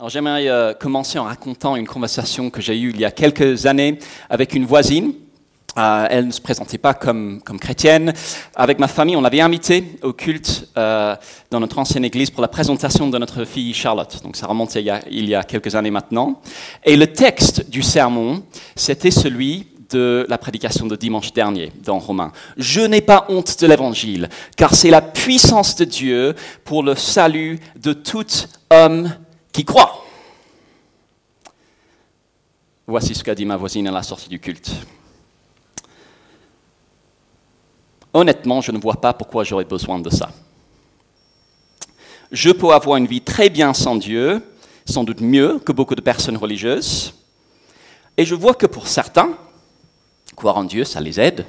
Alors 0.00 0.10
j'aimerais 0.10 0.46
euh, 0.46 0.74
commencer 0.74 1.18
en 1.18 1.24
racontant 1.24 1.74
une 1.74 1.88
conversation 1.88 2.50
que 2.50 2.62
j'ai 2.62 2.78
eue 2.78 2.90
il 2.90 3.00
y 3.00 3.04
a 3.04 3.10
quelques 3.10 3.66
années 3.66 3.98
avec 4.30 4.54
une 4.54 4.64
voisine. 4.64 5.12
Euh, 5.76 6.06
elle 6.08 6.28
ne 6.28 6.30
se 6.30 6.40
présentait 6.40 6.78
pas 6.78 6.94
comme, 6.94 7.40
comme, 7.44 7.58
chrétienne. 7.58 8.12
Avec 8.54 8.78
ma 8.78 8.86
famille, 8.86 9.16
on 9.16 9.20
l'avait 9.20 9.40
invitée 9.40 9.98
au 10.04 10.12
culte 10.12 10.68
euh, 10.78 11.16
dans 11.50 11.58
notre 11.58 11.80
ancienne 11.80 12.04
église 12.04 12.30
pour 12.30 12.42
la 12.42 12.46
présentation 12.46 13.08
de 13.08 13.18
notre 13.18 13.44
fille 13.44 13.74
Charlotte. 13.74 14.22
Donc 14.22 14.36
ça 14.36 14.46
remonte 14.46 14.72
il 14.76 14.82
y 14.82 14.90
a, 14.90 15.00
il 15.10 15.28
y 15.28 15.34
a 15.34 15.42
quelques 15.42 15.74
années 15.74 15.90
maintenant. 15.90 16.42
Et 16.84 16.96
le 16.96 17.08
texte 17.08 17.68
du 17.68 17.82
sermon, 17.82 18.44
c'était 18.76 19.10
celui 19.10 19.66
de 19.90 20.26
la 20.28 20.38
prédication 20.38 20.86
de 20.86 20.94
dimanche 20.94 21.32
dernier 21.32 21.72
dans 21.82 21.98
Romains. 21.98 22.30
Je 22.56 22.82
n'ai 22.82 23.00
pas 23.00 23.26
honte 23.30 23.60
de 23.60 23.66
l'évangile, 23.66 24.28
car 24.56 24.76
c'est 24.76 24.90
la 24.90 25.00
puissance 25.00 25.74
de 25.74 25.84
Dieu 25.84 26.36
pour 26.64 26.84
le 26.84 26.94
salut 26.94 27.58
de 27.74 27.92
tout 27.92 28.26
homme 28.70 29.10
qui 29.58 29.64
croit. 29.64 30.04
Voici 32.86 33.12
ce 33.12 33.24
qu'a 33.24 33.34
dit 33.34 33.44
ma 33.44 33.56
voisine 33.56 33.88
à 33.88 33.90
la 33.90 34.04
sortie 34.04 34.28
du 34.28 34.38
culte. 34.38 34.70
Honnêtement, 38.14 38.60
je 38.60 38.70
ne 38.70 38.78
vois 38.78 39.00
pas 39.00 39.12
pourquoi 39.14 39.42
j'aurais 39.42 39.64
besoin 39.64 39.98
de 39.98 40.10
ça. 40.10 40.30
Je 42.30 42.50
peux 42.50 42.70
avoir 42.70 42.98
une 42.98 43.08
vie 43.08 43.20
très 43.20 43.50
bien 43.50 43.74
sans 43.74 43.96
Dieu, 43.96 44.40
sans 44.86 45.02
doute 45.02 45.20
mieux 45.20 45.58
que 45.58 45.72
beaucoup 45.72 45.96
de 45.96 46.02
personnes 46.02 46.36
religieuses, 46.36 47.12
et 48.16 48.24
je 48.24 48.36
vois 48.36 48.54
que 48.54 48.66
pour 48.66 48.86
certains, 48.86 49.36
croire 50.36 50.56
en 50.56 50.64
Dieu, 50.64 50.84
ça 50.84 51.00
les 51.00 51.18
aide, 51.18 51.46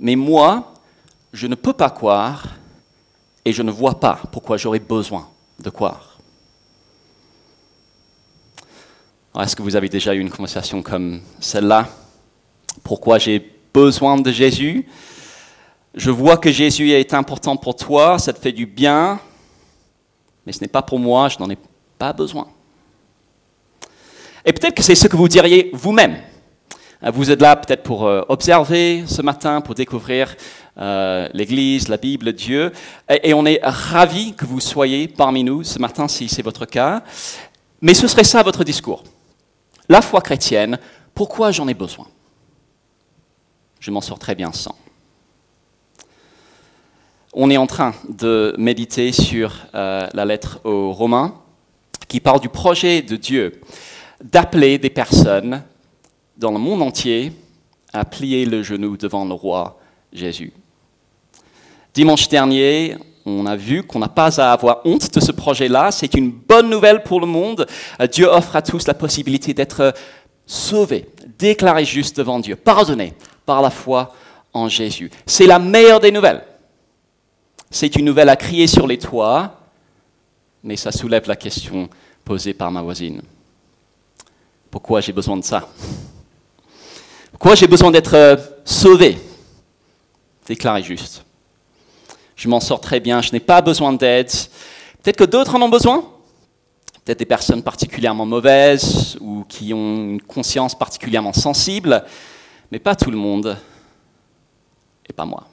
mais 0.00 0.16
moi, 0.16 0.72
je 1.34 1.48
ne 1.48 1.54
peux 1.54 1.74
pas 1.74 1.90
croire 1.90 2.54
et 3.44 3.52
je 3.52 3.60
ne 3.60 3.70
vois 3.70 4.00
pas 4.00 4.22
pourquoi 4.32 4.56
j'aurais 4.56 4.78
besoin 4.78 5.28
de 5.58 5.68
croire. 5.68 6.13
Est-ce 9.40 9.56
que 9.56 9.62
vous 9.62 9.74
avez 9.74 9.88
déjà 9.88 10.14
eu 10.14 10.20
une 10.20 10.30
conversation 10.30 10.80
comme 10.80 11.20
celle-là? 11.40 11.88
Pourquoi 12.84 13.18
j'ai 13.18 13.44
besoin 13.72 14.16
de 14.16 14.30
Jésus? 14.30 14.86
Je 15.92 16.10
vois 16.10 16.36
que 16.36 16.52
Jésus 16.52 16.92
est 16.92 17.12
important 17.14 17.56
pour 17.56 17.74
toi, 17.74 18.18
ça 18.20 18.32
te 18.32 18.38
fait 18.38 18.52
du 18.52 18.64
bien, 18.64 19.18
mais 20.46 20.52
ce 20.52 20.60
n'est 20.60 20.68
pas 20.68 20.82
pour 20.82 21.00
moi, 21.00 21.28
je 21.28 21.38
n'en 21.40 21.50
ai 21.50 21.58
pas 21.98 22.12
besoin. 22.12 22.46
Et 24.44 24.52
peut-être 24.52 24.74
que 24.74 24.84
c'est 24.84 24.94
ce 24.94 25.08
que 25.08 25.16
vous 25.16 25.28
diriez 25.28 25.70
vous-même. 25.72 26.16
Vous 27.12 27.30
êtes 27.30 27.42
là 27.42 27.56
peut-être 27.56 27.82
pour 27.82 28.06
euh, 28.06 28.22
observer 28.28 29.04
ce 29.06 29.20
matin, 29.20 29.60
pour 29.60 29.74
découvrir 29.74 30.36
euh, 30.78 31.28
l'Église, 31.34 31.88
la 31.88 31.96
Bible, 31.96 32.32
Dieu. 32.32 32.72
Et, 33.22 33.34
on 33.34 33.44
est 33.44 33.60
ravis 33.62 34.32
que 34.34 34.46
vous 34.46 34.60
soyez 34.60 35.08
parmi 35.08 35.42
nous 35.44 35.64
ce 35.64 35.78
matin 35.80 36.06
si 36.08 36.28
c'est 36.28 36.42
votre 36.42 36.66
cas. 36.66 37.02
Mais 37.80 37.94
ce 37.94 38.06
serait 38.06 38.24
ça 38.24 38.42
votre 38.42 38.62
discours 38.64 39.02
la 39.88 40.02
foi 40.02 40.20
chrétienne, 40.20 40.78
pourquoi 41.14 41.52
j'en 41.52 41.68
ai 41.68 41.74
besoin? 41.74 42.06
Je 43.80 43.90
m'en 43.90 44.00
sors 44.00 44.18
très 44.18 44.34
bien 44.34 44.52
sans. 44.52 44.74
On 47.32 47.50
est 47.50 47.56
en 47.56 47.66
train 47.66 47.94
de 48.08 48.54
méditer 48.58 49.12
sur 49.12 49.66
euh, 49.74 50.06
la 50.14 50.24
lettre 50.24 50.60
aux 50.64 50.92
Romains 50.92 51.34
qui 52.08 52.20
parle 52.20 52.40
du 52.40 52.48
projet 52.48 53.02
de 53.02 53.16
Dieu 53.16 53.60
d'appeler 54.22 54.78
des 54.78 54.90
personnes 54.90 55.62
dans 56.36 56.52
le 56.52 56.58
monde 56.58 56.82
entier 56.82 57.32
à 57.92 58.04
plier 58.04 58.46
le 58.46 58.62
genou 58.62 58.96
devant 58.96 59.24
le 59.24 59.34
roi 59.34 59.78
Jésus. 60.12 60.52
Dimanche 61.92 62.28
dernier, 62.28 62.96
on 63.26 63.46
a 63.46 63.56
vu 63.56 63.82
qu'on 63.82 63.98
n'a 63.98 64.08
pas 64.08 64.40
à 64.40 64.52
avoir 64.52 64.80
honte 64.84 65.12
de 65.14 65.20
ce 65.20 65.32
projet-là. 65.32 65.90
C'est 65.90 66.14
une 66.14 66.30
bonne 66.30 66.68
nouvelle 66.68 67.02
pour 67.02 67.20
le 67.20 67.26
monde. 67.26 67.66
Euh, 68.00 68.06
Dieu 68.06 68.26
offre 68.26 68.56
à 68.56 68.62
tous 68.62 68.86
la 68.86 68.94
possibilité 68.94 69.54
d'être 69.54 69.94
sauvés, 70.46 71.08
déclarés 71.38 71.84
justes 71.84 72.16
devant 72.16 72.38
Dieu, 72.38 72.56
pardonnés 72.56 73.14
par 73.46 73.62
la 73.62 73.70
foi 73.70 74.14
en 74.52 74.68
Jésus. 74.68 75.10
C'est 75.26 75.46
la 75.46 75.58
meilleure 75.58 76.00
des 76.00 76.12
nouvelles. 76.12 76.44
C'est 77.70 77.96
une 77.96 78.04
nouvelle 78.04 78.28
à 78.28 78.36
crier 78.36 78.66
sur 78.66 78.86
les 78.86 78.98
toits, 78.98 79.58
mais 80.62 80.76
ça 80.76 80.92
soulève 80.92 81.26
la 81.26 81.36
question 81.36 81.88
posée 82.24 82.54
par 82.54 82.70
ma 82.70 82.82
voisine. 82.82 83.22
Pourquoi 84.70 85.00
j'ai 85.00 85.12
besoin 85.12 85.36
de 85.36 85.44
ça? 85.44 85.68
Pourquoi 87.30 87.54
j'ai 87.54 87.66
besoin 87.66 87.90
d'être 87.90 88.14
euh, 88.14 88.36
sauvé, 88.64 89.18
déclaré 90.46 90.82
juste? 90.82 91.24
Je 92.36 92.48
m'en 92.48 92.60
sors 92.60 92.80
très 92.80 93.00
bien, 93.00 93.20
je 93.20 93.32
n'ai 93.32 93.40
pas 93.40 93.62
besoin 93.62 93.92
d'aide. 93.92 94.30
Peut-être 95.02 95.16
que 95.16 95.24
d'autres 95.24 95.54
en 95.54 95.62
ont 95.62 95.68
besoin? 95.68 96.04
Peut-être 97.04 97.18
des 97.18 97.26
personnes 97.26 97.62
particulièrement 97.62 98.24
mauvaises 98.26 99.18
ou 99.20 99.44
qui 99.48 99.74
ont 99.74 100.10
une 100.10 100.22
conscience 100.22 100.76
particulièrement 100.76 101.34
sensible, 101.34 102.04
mais 102.72 102.78
pas 102.78 102.96
tout 102.96 103.10
le 103.10 103.16
monde 103.18 103.58
et 105.08 105.12
pas 105.12 105.26
moi. 105.26 105.46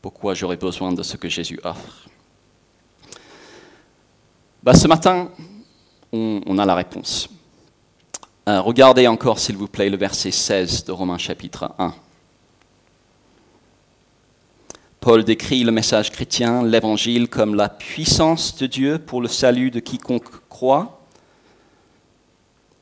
Pourquoi 0.00 0.34
j'aurais 0.34 0.56
besoin 0.56 0.92
de 0.92 1.02
ce 1.02 1.16
que 1.16 1.28
Jésus 1.28 1.60
offre? 1.62 2.08
Bah, 4.62 4.74
Ce 4.74 4.86
matin, 4.86 5.30
on, 6.12 6.58
a 6.58 6.64
la 6.64 6.74
réponse. 6.74 7.28
Euh, 8.48 8.60
regardez 8.60 9.06
encore, 9.06 9.38
s'il 9.38 9.56
vous 9.56 9.68
plaît, 9.68 9.90
le 9.90 9.96
verset 9.96 10.30
16 10.30 10.84
de 10.84 10.92
Romains 10.92 11.18
chapitre 11.18 11.72
1. 11.78 11.94
Paul 15.00 15.24
décrit 15.24 15.64
le 15.64 15.72
message 15.72 16.10
chrétien, 16.10 16.62
l'évangile, 16.62 17.30
comme 17.30 17.54
la 17.54 17.70
puissance 17.70 18.54
de 18.56 18.66
Dieu 18.66 18.98
pour 18.98 19.22
le 19.22 19.28
salut 19.28 19.70
de 19.70 19.80
quiconque 19.80 20.46
croit. 20.50 21.00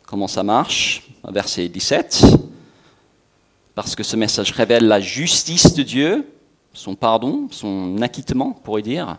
Comment 0.04 0.26
ça 0.26 0.42
marche? 0.42 1.08
Verset 1.22 1.68
17. 1.68 2.24
Parce 3.76 3.94
que 3.94 4.02
ce 4.02 4.16
message 4.16 4.50
révèle 4.50 4.88
la 4.88 5.00
justice 5.00 5.74
de 5.74 5.84
Dieu, 5.84 6.28
son 6.72 6.96
pardon, 6.96 7.46
son 7.52 8.02
acquittement, 8.02 8.50
pourrait 8.50 8.82
dire. 8.82 9.18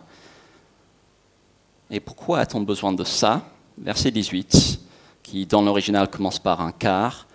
Et 1.90 2.00
pourquoi 2.00 2.40
a-t-on 2.40 2.60
besoin 2.60 2.92
de 2.92 3.04
ça? 3.04 3.40
Verset 3.78 4.10
18, 4.10 4.78
qui 5.22 5.46
dans 5.46 5.62
l'original 5.62 6.10
commence 6.10 6.38
par 6.38 6.60
un 6.60 6.70
car. 6.70 7.26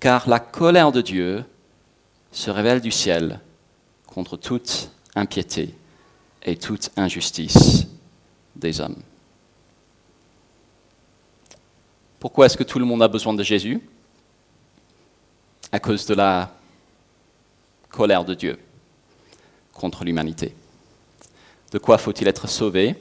Car 0.00 0.30
la 0.30 0.40
colère 0.40 0.92
de 0.92 1.02
Dieu 1.02 1.44
se 2.32 2.50
révèle 2.50 2.80
du 2.80 2.90
ciel 2.90 3.40
contre 4.18 4.36
toute 4.36 4.90
impiété 5.14 5.72
et 6.42 6.56
toute 6.56 6.90
injustice 6.96 7.86
des 8.56 8.80
hommes. 8.80 9.00
Pourquoi 12.18 12.46
est-ce 12.46 12.56
que 12.56 12.64
tout 12.64 12.80
le 12.80 12.84
monde 12.84 13.00
a 13.00 13.06
besoin 13.06 13.32
de 13.32 13.44
Jésus? 13.44 13.80
À 15.70 15.78
cause 15.78 16.04
de 16.06 16.14
la 16.14 16.52
colère 17.90 18.24
de 18.24 18.34
Dieu 18.34 18.58
contre 19.72 20.02
l'humanité. 20.04 20.52
De 21.70 21.78
quoi 21.78 21.96
faut-il 21.96 22.26
être 22.26 22.48
sauvé? 22.48 22.96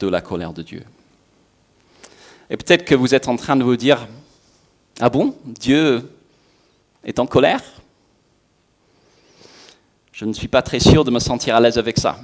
De 0.00 0.08
la 0.08 0.22
colère 0.22 0.54
de 0.54 0.62
Dieu. 0.62 0.82
Et 2.48 2.56
peut-être 2.56 2.86
que 2.86 2.94
vous 2.94 3.14
êtes 3.14 3.28
en 3.28 3.36
train 3.36 3.56
de 3.56 3.64
vous 3.64 3.76
dire, 3.76 4.08
ah 4.98 5.10
bon, 5.10 5.36
Dieu 5.44 6.10
est 7.04 7.18
en 7.18 7.26
colère? 7.26 7.62
Je 10.12 10.24
ne 10.26 10.32
suis 10.32 10.48
pas 10.48 10.62
très 10.62 10.78
sûr 10.78 11.04
de 11.04 11.10
me 11.10 11.18
sentir 11.18 11.56
à 11.56 11.60
l'aise 11.60 11.78
avec 11.78 11.98
ça. 11.98 12.20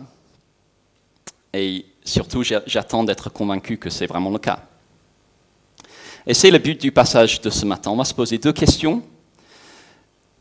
Et 1.55 1.87
surtout, 2.05 2.43
j'attends 2.43 3.03
d'être 3.03 3.31
convaincu 3.31 3.79
que 3.79 3.89
c'est 3.89 4.07
vraiment 4.07 4.31
le 4.31 4.39
cas. 4.39 4.61
Et 6.27 6.35
c'est 6.35 6.51
le 6.51 6.59
but 6.59 6.79
du 6.79 6.93
passage 6.93 7.41
de 7.41 7.49
ce 7.49 7.65
matin. 7.65 7.91
On 7.91 7.97
va 7.97 8.05
se 8.05 8.13
poser 8.13 8.37
deux 8.37 8.53
questions. 8.53 9.03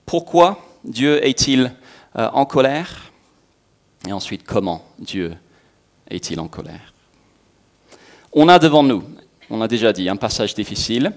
Pourquoi 0.05 0.59
Dieu 0.83 1.25
est-il 1.25 1.73
euh, 2.17 2.29
en 2.33 2.45
colère? 2.45 3.11
Et 4.05 4.11
ensuite, 4.11 4.43
comment 4.43 4.83
Dieu 4.99 5.33
est-il 6.09 6.39
en 6.41 6.49
colère? 6.49 6.93
On 8.33 8.49
a 8.49 8.59
devant 8.59 8.83
nous, 8.83 9.03
on 9.49 9.61
a 9.61 9.67
déjà 9.67 9.93
dit, 9.93 10.09
un 10.09 10.17
passage 10.17 10.53
difficile. 10.53 11.13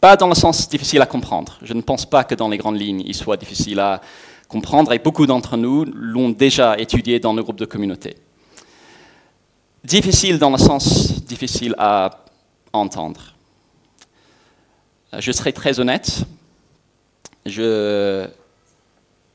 Pas 0.00 0.16
dans 0.16 0.28
le 0.28 0.34
sens 0.34 0.68
difficile 0.68 1.00
à 1.00 1.06
comprendre. 1.06 1.58
Je 1.62 1.72
ne 1.72 1.80
pense 1.80 2.04
pas 2.04 2.24
que 2.24 2.34
dans 2.34 2.48
les 2.48 2.58
grandes 2.58 2.78
lignes, 2.78 3.02
il 3.06 3.14
soit 3.14 3.36
difficile 3.36 3.80
à 3.80 4.02
comprendre, 4.48 4.92
et 4.92 4.98
beaucoup 4.98 5.26
d'entre 5.26 5.56
nous 5.56 5.84
l'ont 5.84 6.30
déjà 6.30 6.78
étudié 6.78 7.20
dans 7.20 7.34
nos 7.34 7.42
groupes 7.42 7.58
de 7.58 7.64
communauté. 7.64 8.16
Difficile 9.84 10.38
dans 10.38 10.50
le 10.50 10.58
sens 10.58 11.24
difficile 11.24 11.74
à 11.78 12.24
entendre. 12.72 13.34
Je 15.18 15.32
serai 15.32 15.52
très 15.52 15.80
honnête, 15.80 16.24
je 17.44 18.26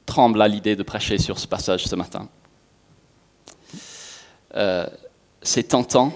tremble 0.05 0.41
à 0.41 0.47
l'idée 0.47 0.75
de 0.75 0.83
prêcher 0.83 1.17
sur 1.17 1.39
ce 1.39 1.47
passage 1.47 1.85
ce 1.85 1.95
matin. 1.95 2.27
Euh, 4.55 4.85
c'est 5.41 5.69
tentant 5.69 6.13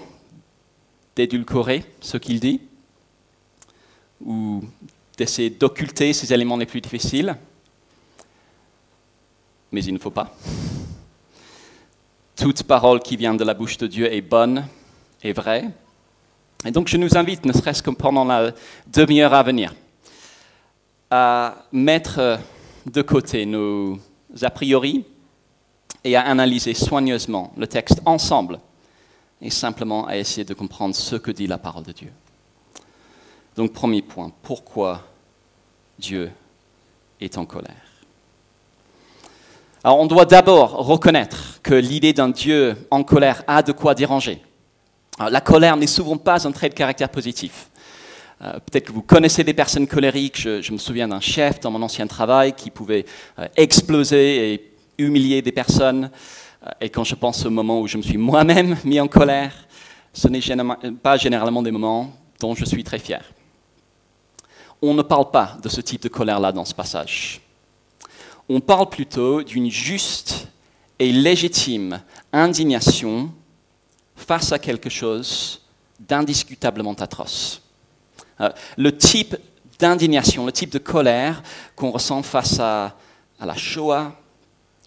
d'édulcorer 1.16 1.84
ce 2.00 2.18
qu'il 2.18 2.38
dit, 2.38 2.60
ou 4.24 4.62
d'essayer 5.16 5.50
d'occulter 5.50 6.12
ces 6.12 6.32
éléments 6.32 6.58
les 6.58 6.66
plus 6.66 6.80
difficiles 6.80 7.36
mais 9.72 9.84
il 9.84 9.94
ne 9.94 9.98
faut 9.98 10.10
pas. 10.10 10.34
toute 12.36 12.62
parole 12.64 13.00
qui 13.00 13.16
vient 13.16 13.34
de 13.34 13.44
la 13.44 13.54
bouche 13.54 13.78
de 13.78 13.86
Dieu 13.86 14.12
est 14.12 14.20
bonne 14.20 14.66
et 15.22 15.32
vraie. 15.32 15.70
Et 16.64 16.70
donc 16.70 16.88
je 16.88 16.96
nous 16.96 17.16
invite, 17.16 17.44
ne 17.44 17.52
serait-ce 17.52 17.82
que 17.82 17.90
pendant 17.90 18.24
la 18.24 18.52
demi-heure 18.86 19.34
à 19.34 19.42
venir, 19.42 19.74
à 21.10 21.54
mettre 21.72 22.38
de 22.86 23.02
côté 23.02 23.46
nos 23.46 23.98
a 24.42 24.50
priori 24.50 25.04
et 26.04 26.14
à 26.16 26.22
analyser 26.22 26.74
soigneusement 26.74 27.52
le 27.56 27.66
texte 27.66 28.00
ensemble 28.04 28.60
et 29.40 29.50
simplement 29.50 30.06
à 30.06 30.16
essayer 30.16 30.44
de 30.44 30.54
comprendre 30.54 30.94
ce 30.94 31.16
que 31.16 31.30
dit 31.30 31.46
la 31.46 31.58
parole 31.58 31.84
de 31.84 31.92
Dieu. 31.92 32.12
Donc 33.56 33.72
premier 33.72 34.02
point, 34.02 34.30
pourquoi 34.42 35.02
Dieu 35.98 36.30
est 37.20 37.38
en 37.38 37.46
colère? 37.46 37.85
Alors 39.86 40.00
on 40.00 40.06
doit 40.06 40.24
d'abord 40.24 40.72
reconnaître 40.72 41.60
que 41.62 41.72
l'idée 41.72 42.12
d'un 42.12 42.30
Dieu 42.30 42.76
en 42.90 43.04
colère 43.04 43.44
a 43.46 43.62
de 43.62 43.70
quoi 43.70 43.94
déranger. 43.94 44.42
la 45.20 45.40
colère 45.40 45.76
n'est 45.76 45.86
souvent 45.86 46.16
pas 46.16 46.44
un 46.44 46.50
trait 46.50 46.68
de 46.68 46.74
caractère 46.74 47.08
positif. 47.08 47.70
Euh, 48.42 48.54
peut-être 48.54 48.86
que 48.86 48.92
vous 48.92 49.02
connaissez 49.02 49.44
des 49.44 49.54
personnes 49.54 49.86
colériques. 49.86 50.38
Je, 50.40 50.72
me 50.72 50.76
souviens 50.76 51.06
d'un 51.06 51.20
chef 51.20 51.60
dans 51.60 51.70
mon 51.70 51.80
ancien 51.82 52.08
travail 52.08 52.52
qui 52.54 52.72
pouvait 52.72 53.04
euh, 53.38 53.46
exploser 53.56 54.54
et 54.54 54.72
humilier 54.98 55.40
des 55.40 55.52
personnes. 55.52 56.10
Euh, 56.66 56.70
et 56.80 56.90
quand 56.90 57.04
je 57.04 57.14
pense 57.14 57.46
au 57.46 57.50
moment 57.50 57.80
où 57.80 57.86
je 57.86 57.96
me 57.96 58.02
suis 58.02 58.18
moi-même 58.18 58.76
mis 58.84 58.98
en 58.98 59.06
colère, 59.06 59.52
ce 60.12 60.26
n'est 60.26 60.42
pas 61.00 61.16
généralement 61.16 61.62
des 61.62 61.70
moments 61.70 62.10
dont 62.40 62.56
je 62.56 62.64
suis 62.64 62.82
très 62.82 62.98
fier. 62.98 63.22
On 64.82 64.94
ne 64.94 65.02
parle 65.02 65.30
pas 65.30 65.56
de 65.62 65.68
ce 65.68 65.80
type 65.80 66.02
de 66.02 66.08
colère-là 66.08 66.50
dans 66.50 66.64
ce 66.64 66.74
passage. 66.74 67.45
On 68.48 68.60
parle 68.60 68.88
plutôt 68.88 69.42
d'une 69.42 69.70
juste 69.70 70.48
et 70.98 71.12
légitime 71.12 72.02
indignation 72.32 73.32
face 74.14 74.52
à 74.52 74.58
quelque 74.58 74.88
chose 74.88 75.62
d'indiscutablement 76.00 76.94
atroce. 76.94 77.62
Euh, 78.40 78.50
le 78.76 78.96
type 78.96 79.36
d'indignation, 79.78 80.46
le 80.46 80.52
type 80.52 80.70
de 80.70 80.78
colère 80.78 81.42
qu'on 81.74 81.90
ressent 81.90 82.22
face 82.22 82.58
à, 82.60 82.96
la 83.40 83.56
Shoah 83.56 84.16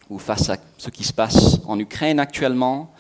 ou 0.10 0.18
face 0.18 0.50
à 0.50 0.58
ce 0.78 0.90
qui 0.90 1.04
se 1.04 1.14
passe 1.14 1.60
en 1.66 1.78
Ukraine 1.80 2.20
actuellement, 2.20 2.92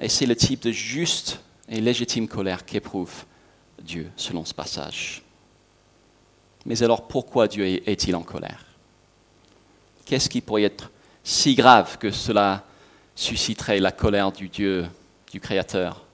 et 0.00 0.08
c'est 0.08 0.26
le 0.26 0.36
type 0.36 0.62
de 0.62 0.70
juste 0.70 1.40
et 1.68 1.80
légitime 1.80 2.28
colère 2.28 2.66
qu'éprouve 2.66 3.24
Dieu 3.82 4.10
selon 4.16 4.44
ce 4.44 4.52
passage. 4.52 5.22
Mais 6.66 6.82
alors 6.82 7.08
pourquoi 7.08 7.48
Dieu 7.48 7.64
est-il 7.88 8.14
en 8.14 8.22
colère? 8.22 8.69
Qu'est-ce 10.10 10.28
qui 10.28 10.40
pourrait 10.40 10.64
être 10.64 10.90
si 11.22 11.54
grave 11.54 11.96
que 11.96 12.10
cela 12.10 12.64
susciterait 13.14 13.78
la 13.78 13.92
colère 13.92 14.32
du 14.32 14.48
Dieu, 14.48 14.88
du 15.30 15.38
Créateur 15.38 16.04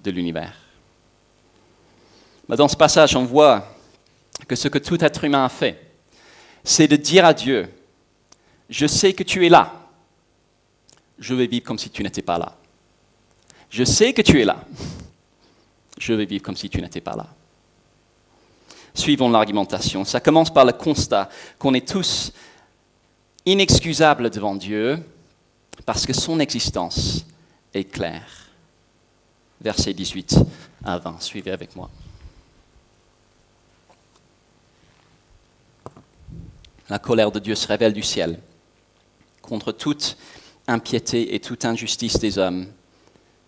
de 0.00 0.12
l'univers? 0.12 0.54
Dans 2.48 2.68
ce 2.68 2.76
passage, 2.76 3.16
on 3.16 3.24
voit 3.24 3.66
que 4.46 4.54
ce 4.54 4.68
que 4.68 4.78
tout 4.78 5.04
être 5.04 5.24
humain 5.24 5.44
a 5.44 5.48
fait, 5.48 5.92
c'est 6.62 6.86
de 6.86 6.94
dire 6.94 7.24
à 7.24 7.34
Dieu, 7.34 7.68
je 8.70 8.86
sais 8.86 9.12
que 9.12 9.24
tu 9.24 9.44
es 9.44 9.48
là, 9.48 9.72
je 11.18 11.34
vais 11.34 11.48
vivre 11.48 11.64
comme 11.64 11.80
si 11.80 11.90
tu 11.90 12.04
n'étais 12.04 12.22
pas 12.22 12.38
là. 12.38 12.56
Je 13.70 13.82
sais 13.82 14.12
que 14.12 14.22
tu 14.22 14.40
es 14.40 14.44
là, 14.44 14.64
je 15.98 16.14
vais 16.14 16.26
vivre 16.26 16.44
comme 16.44 16.56
si 16.56 16.70
tu 16.70 16.80
n'étais 16.80 17.00
pas 17.00 17.16
là. 17.16 17.26
Suivons 18.94 19.30
l'argumentation. 19.30 20.04
Ça 20.04 20.20
commence 20.20 20.54
par 20.54 20.64
le 20.64 20.72
constat 20.74 21.28
qu'on 21.58 21.74
est 21.74 21.88
tous 21.88 22.32
inexcusables 23.46 24.30
devant 24.30 24.54
Dieu 24.54 24.98
parce 25.86 26.06
que 26.06 26.12
son 26.12 26.38
existence 26.40 27.24
est 27.74 27.84
claire. 27.84 28.48
Verset 29.60 29.94
18 29.94 30.38
à 30.84 30.98
20. 30.98 31.20
Suivez 31.20 31.52
avec 31.52 31.74
moi. 31.76 31.90
la 36.92 36.98
colère 36.98 37.32
de 37.32 37.38
Dieu 37.38 37.54
se 37.54 37.66
révèle 37.66 37.94
du 37.94 38.02
ciel 38.02 38.38
contre 39.40 39.72
toute 39.72 40.18
impiété 40.68 41.34
et 41.34 41.40
toute 41.40 41.64
injustice 41.64 42.18
des 42.18 42.36
hommes 42.36 42.66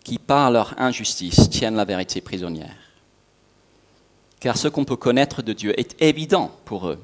qui, 0.03 0.19
par 0.19 0.51
leur 0.51 0.81
injustice, 0.81 1.51
tiennent 1.51 1.77
la 1.77 1.85
vérité 1.85 2.23
prisonnière. 2.23 2.75
Car 4.41 4.57
ce 4.57 4.69
qu'on 4.69 4.87
peut 4.87 4.97
connaître 4.97 5.43
de 5.43 5.53
Dieu 5.53 5.79
est 5.79 6.01
évident 6.01 6.53
pour 6.65 6.89
eux, 6.89 6.99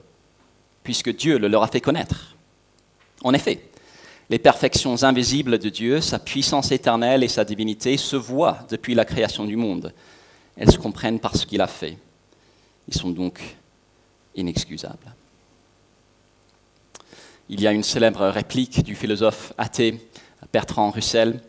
puisque 0.83 1.15
Dieu 1.15 1.39
le 1.39 1.47
leur 1.47 1.63
a 1.63 1.69
fait 1.69 1.83
connaître. 1.83 2.35
En 3.23 3.35
effet, 3.35 3.61
les 4.31 4.39
perfections 4.39 5.03
invisibles 5.03 5.59
de 5.59 5.69
Dieu, 5.69 6.01
sa 6.01 6.19
puissance 6.19 6.71
éternelle 6.71 7.25
et 7.25 7.29
sa 7.29 7.45
divinité 7.45 7.97
se 7.97 8.17
voient 8.17 8.59
depuis 8.71 8.95
la 8.95 9.05
création 9.05 9.45
du 9.45 9.57
monde. 9.57 9.93
Elles 10.57 10.71
se 10.71 10.79
comprennent 10.79 11.21
par 11.21 11.37
ce 11.37 11.47
qu'il 11.47 11.61
a 11.61 11.67
fait. 11.67 11.99
Ils 12.89 12.95
sont 12.95 13.11
donc 13.11 13.41
inexcusables. 14.37 15.15
Il 17.49 17.61
y 17.61 17.67
a 17.67 17.73
une 17.73 17.83
célèbre 17.83 18.29
réplique 18.29 18.85
du 18.85 18.95
philosophe 18.95 19.53
athée 19.59 20.09
Bertrand 20.53 20.91
Russell. 20.91 21.41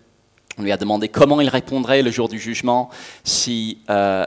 On 0.58 0.64
lui 0.64 0.72
a 0.72 0.78
demandé 0.78 1.08
comment 1.08 1.40
il 1.40 1.50
répondrait 1.50 2.02
le 2.02 2.10
jour 2.10 2.28
du 2.28 2.40
jugement 2.40 2.90
si, 3.24 3.80
euh, 3.90 4.26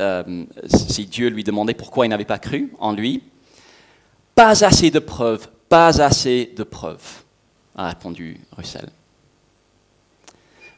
euh, 0.00 0.44
si 0.66 1.06
Dieu 1.06 1.28
lui 1.28 1.44
demandait 1.44 1.74
pourquoi 1.74 2.06
il 2.06 2.08
n'avait 2.08 2.24
pas 2.24 2.40
cru 2.40 2.72
en 2.80 2.92
lui. 2.92 3.22
Pas 4.34 4.64
assez 4.64 4.90
de 4.90 4.98
preuves, 4.98 5.48
pas 5.72 6.02
assez 6.02 6.52
de 6.54 6.64
preuves, 6.64 7.22
a 7.74 7.88
répondu 7.88 8.38
Russell. 8.54 8.90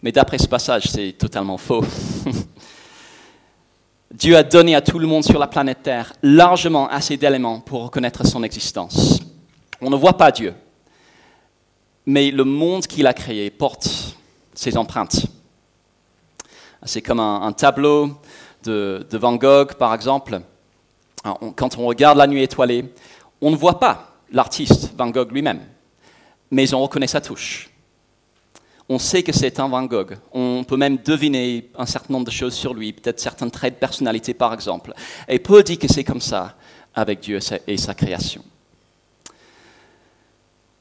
Mais 0.00 0.12
d'après 0.12 0.38
ce 0.38 0.46
passage, 0.46 0.84
c'est 0.84 1.16
totalement 1.18 1.58
faux. 1.58 1.84
Dieu 4.12 4.36
a 4.36 4.44
donné 4.44 4.76
à 4.76 4.80
tout 4.80 5.00
le 5.00 5.08
monde 5.08 5.24
sur 5.24 5.40
la 5.40 5.48
planète 5.48 5.82
Terre 5.82 6.12
largement 6.22 6.88
assez 6.88 7.16
d'éléments 7.16 7.58
pour 7.58 7.82
reconnaître 7.82 8.24
son 8.24 8.44
existence. 8.44 9.18
On 9.80 9.90
ne 9.90 9.96
voit 9.96 10.16
pas 10.16 10.30
Dieu, 10.30 10.54
mais 12.06 12.30
le 12.30 12.44
monde 12.44 12.86
qu'il 12.86 13.08
a 13.08 13.14
créé 13.14 13.50
porte 13.50 14.16
ses 14.54 14.76
empreintes. 14.76 15.26
C'est 16.84 17.02
comme 17.02 17.18
un, 17.18 17.50
tableau 17.50 18.10
de, 18.62 19.04
Van 19.10 19.34
Gogh, 19.34 19.74
par 19.74 19.92
exemple. 19.92 20.40
quand 21.56 21.78
on 21.78 21.86
regarde 21.86 22.16
la 22.16 22.28
nuit 22.28 22.44
étoilée, 22.44 22.94
on 23.40 23.50
ne 23.50 23.56
voit 23.56 23.80
pas 23.80 24.13
l'artiste 24.34 24.92
Van 24.96 25.08
Gogh 25.08 25.32
lui-même, 25.32 25.60
mais 26.50 26.72
on 26.74 26.82
reconnaît 26.82 27.06
sa 27.06 27.20
touche. 27.20 27.70
On 28.88 28.98
sait 28.98 29.22
que 29.22 29.32
c'est 29.32 29.58
un 29.60 29.68
Van 29.68 29.84
Gogh. 29.84 30.18
On 30.32 30.62
peut 30.62 30.76
même 30.76 30.98
deviner 30.98 31.70
un 31.78 31.86
certain 31.86 32.12
nombre 32.12 32.26
de 32.26 32.30
choses 32.30 32.52
sur 32.52 32.74
lui, 32.74 32.92
peut-être 32.92 33.18
certains 33.18 33.48
traits 33.48 33.74
de 33.74 33.78
personnalité, 33.78 34.34
par 34.34 34.52
exemple. 34.52 34.92
Et 35.26 35.38
Paul 35.38 35.62
dit 35.62 35.78
que 35.78 35.88
c'est 35.88 36.04
comme 36.04 36.20
ça 36.20 36.54
avec 36.94 37.20
Dieu 37.20 37.38
et 37.66 37.78
sa 37.78 37.94
création 37.94 38.44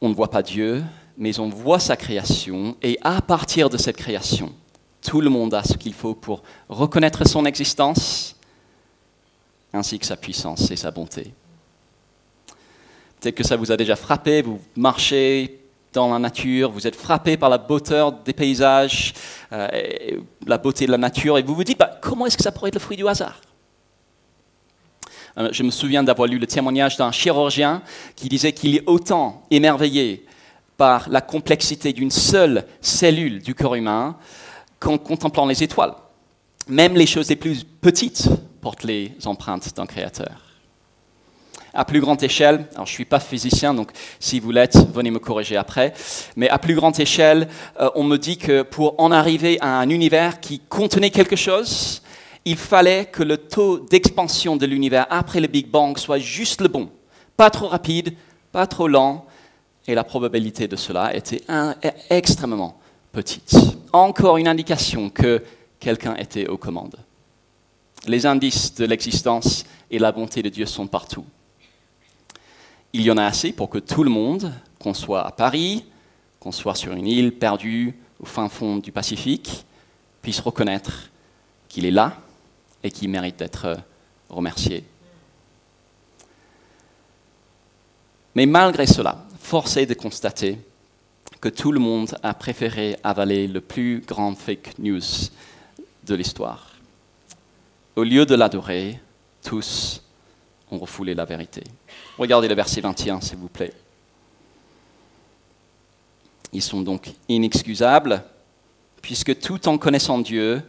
on 0.04 0.10
ne 0.10 0.14
voit 0.14 0.30
pas 0.30 0.44
Dieu, 0.44 0.84
mais 1.18 1.40
on 1.40 1.48
voit 1.48 1.80
sa 1.80 1.96
création, 1.96 2.76
et 2.82 3.00
à 3.04 3.22
partir 3.22 3.70
de 3.70 3.78
cette 3.78 3.96
création, 3.96 4.52
tout 5.02 5.22
le 5.22 5.30
monde 5.30 5.54
a 5.54 5.64
ce 5.64 5.78
qu'il 5.78 5.94
faut 5.94 6.14
pour 6.14 6.44
reconnaître 6.68 7.26
son 7.26 7.46
existence, 7.46 8.36
ainsi 9.72 9.98
que 9.98 10.06
sa 10.06 10.18
puissance 10.18 10.70
et 10.72 10.76
sa 10.76 10.92
bonté. 10.92 11.34
Peut-être 13.24 13.36
que 13.36 13.44
ça 13.46 13.56
vous 13.56 13.72
a 13.72 13.78
déjà 13.78 13.96
frappé, 13.96 14.42
vous 14.42 14.60
marchez 14.76 15.62
dans 15.94 16.12
la 16.12 16.20
nature, 16.20 16.70
vous 16.70 16.86
êtes 16.86 16.96
frappé 16.98 17.38
par 17.38 17.50
la 17.50 17.58
beauté 17.58 18.06
des 18.26 18.34
paysages, 18.34 19.14
euh, 19.54 19.66
la 20.46 20.58
beauté 20.58 20.86
de 20.86 20.92
la 20.92 20.98
nature, 20.98 21.38
et 21.38 21.42
vous 21.42 21.56
vous 21.56 21.64
dites, 21.64 21.80
bah, 21.80 21.98
comment 22.02 22.26
est-ce 22.26 22.36
que 22.36 22.44
ça 22.44 22.52
pourrait 22.52 22.68
être 22.68 22.76
le 22.76 22.82
fruit 22.82 22.98
du 22.98 23.08
hasard? 23.08 23.40
Euh, 25.38 25.48
je 25.54 25.64
me 25.64 25.72
souviens 25.72 26.04
d'avoir 26.04 26.28
lu 26.28 26.38
le 26.38 26.48
témoignage 26.48 26.98
d'un 26.98 27.14
chirurgien 27.14 27.82
qui 28.18 28.28
disait 28.28 28.52
qu'il 28.52 28.76
est 28.76 28.84
autant 28.88 29.44
émerveillé 29.50 30.26
par 30.76 31.08
la 31.08 31.22
complexité 31.22 31.94
d'une 31.94 32.12
seule 32.12 32.66
cellule 32.82 33.42
du 33.42 33.56
corps 33.56 33.76
humain 33.76 34.18
qu'en 34.80 34.98
contemplant 34.98 35.46
les 35.46 35.64
étoiles. 35.64 35.94
Même 36.68 36.96
les 36.96 37.06
choses 37.06 37.30
les 37.30 37.38
plus 37.38 37.64
petites 37.64 38.28
portent 38.60 38.84
les 38.84 39.14
empreintes 39.24 39.74
d'un 39.78 39.86
créateur. 39.86 40.53
À 41.76 41.86
plus 41.86 42.02
grande 42.02 42.22
échelle, 42.22 42.68
alors 42.74 42.86
je 42.86 42.92
ne 42.92 42.96
suis 42.96 43.06
pas 43.06 43.20
physicien, 43.20 43.74
donc 43.74 43.92
si 44.20 44.40
vous 44.40 44.52
l'êtes, 44.52 44.78
venez 44.94 45.10
me 45.10 45.18
corriger 45.18 45.58
après, 45.58 45.94
mais 46.36 46.48
à 46.50 46.60
plus 46.60 46.76
grande 46.76 47.00
échelle, 47.00 47.48
euh, 47.80 47.90
on 47.96 48.04
me 48.04 48.18
dit 48.18 48.38
que 48.38 48.62
pour 48.62 48.94
en 49.00 49.12
arriver 49.12 49.58
à 49.60 49.80
un 49.80 49.90
univers 49.90 50.40
qui 50.40 50.60
contenait 50.60 51.10
quelque 51.10 51.36
chose, 51.36 52.04
il 52.46 52.58
fallait 52.58 53.06
que 53.06 53.24
le 53.24 53.38
taux 53.38 53.80
d'expansion 53.80 54.56
de 54.56 54.68
l'univers 54.68 55.08
après 55.10 55.40
le 55.40 55.48
Big 55.48 55.68
Bang 55.68 55.98
soit 55.98 56.20
juste 56.20 56.62
le 56.62 56.68
bon, 56.68 56.90
pas 57.38 57.50
trop 57.50 57.68
rapide, 57.68 58.14
pas 58.52 58.68
trop 58.68 58.88
lent, 58.88 59.26
et 59.88 59.96
la 59.96 60.04
probabilité 60.04 60.68
de 60.68 60.76
cela 60.76 61.16
était 61.16 61.42
extrêmement 62.10 62.78
petite. 63.12 63.56
Encore 63.92 64.38
une 64.38 64.48
indication 64.48 65.10
que 65.10 65.44
quelqu'un 65.80 66.16
était 66.16 66.48
aux 66.48 66.58
commandes. 66.58 66.98
Les 68.06 68.26
indices 68.26 68.76
de 68.76 68.86
l'existence 68.86 69.66
et 69.90 70.00
la 70.00 70.12
bonté 70.12 70.42
de 70.44 70.50
Dieu 70.50 70.66
sont 70.66 70.88
partout. 70.88 71.26
Il 72.94 73.02
y 73.02 73.10
en 73.10 73.18
a 73.18 73.26
assez 73.26 73.52
pour 73.52 73.70
que 73.70 73.80
tout 73.80 74.04
le 74.04 74.12
monde, 74.12 74.54
qu'on 74.80 74.94
soit 74.94 75.26
à 75.26 75.32
Paris, 75.32 75.84
qu'on 76.40 76.52
soit 76.52 76.76
sur 76.76 76.94
une 76.94 77.08
île 77.08 77.36
perdue 77.36 77.96
au 78.20 78.26
fin 78.26 78.48
fond 78.50 78.78
du 78.78 78.92
Pacifique, 78.92 79.66
puisse 80.22 80.40
reconnaître 80.40 81.10
qu'il 81.68 81.86
est 81.86 81.92
là 81.92 82.16
et 82.84 82.92
qu'il 82.92 83.10
mérite 83.10 83.38
d'être 83.40 83.80
remercié. 84.30 84.84
Mais 88.36 88.46
malgré 88.46 88.86
cela, 88.86 89.26
force 89.40 89.78
est 89.78 89.88
de 89.88 89.94
constater 89.96 90.60
que 91.42 91.50
tout 91.50 91.72
le 91.72 91.80
monde 91.80 92.16
a 92.22 92.34
préféré 92.34 92.96
avaler 93.04 93.48
le 93.48 93.60
plus 93.60 94.04
grand 94.08 94.36
fake 94.36 94.78
news 94.78 95.02
de 96.06 96.16
l'histoire. 96.16 96.74
Au 97.96 98.04
lieu 98.04 98.26
de 98.26 98.36
l'adorer, 98.36 99.00
tous 99.44 100.02
la 101.16 101.26
vérité. 101.26 101.64
Regardez 102.18 102.48
le 102.48 102.56
verset 102.56 102.82
21, 102.82 103.22
s'il 103.22 103.38
vous 103.38 103.50
plaît. 103.50 103.74
Ils 106.52 106.62
sont 106.62 106.82
donc 106.82 107.12
inexcusables, 107.28 108.24
puisque 109.02 109.40
tout 109.40 109.68
en 109.68 109.78
connaissant 109.78 110.20
Dieu, 110.20 110.62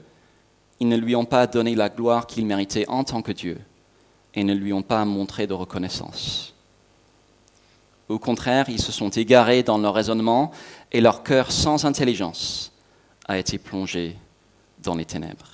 ils 0.80 0.88
ne 0.88 0.96
lui 0.96 1.14
ont 1.14 1.24
pas 1.24 1.46
donné 1.46 1.74
la 1.74 1.88
gloire 1.88 2.26
qu'il 2.26 2.46
méritait 2.46 2.88
en 2.88 3.04
tant 3.04 3.22
que 3.22 3.32
Dieu, 3.32 3.60
et 4.34 4.44
ne 4.44 4.54
lui 4.54 4.72
ont 4.72 4.82
pas 4.82 5.04
montré 5.04 5.46
de 5.46 5.54
reconnaissance. 5.54 6.54
Au 8.08 8.18
contraire, 8.18 8.68
ils 8.68 8.82
se 8.82 8.92
sont 8.92 9.10
égarés 9.10 9.62
dans 9.62 9.78
leur 9.78 9.94
raisonnement, 9.94 10.50
et 10.90 11.00
leur 11.00 11.22
cœur 11.22 11.52
sans 11.52 11.84
intelligence 11.84 12.72
a 13.26 13.38
été 13.38 13.58
plongé 13.58 14.16
dans 14.82 14.94
les 14.94 15.04
ténèbres. 15.04 15.53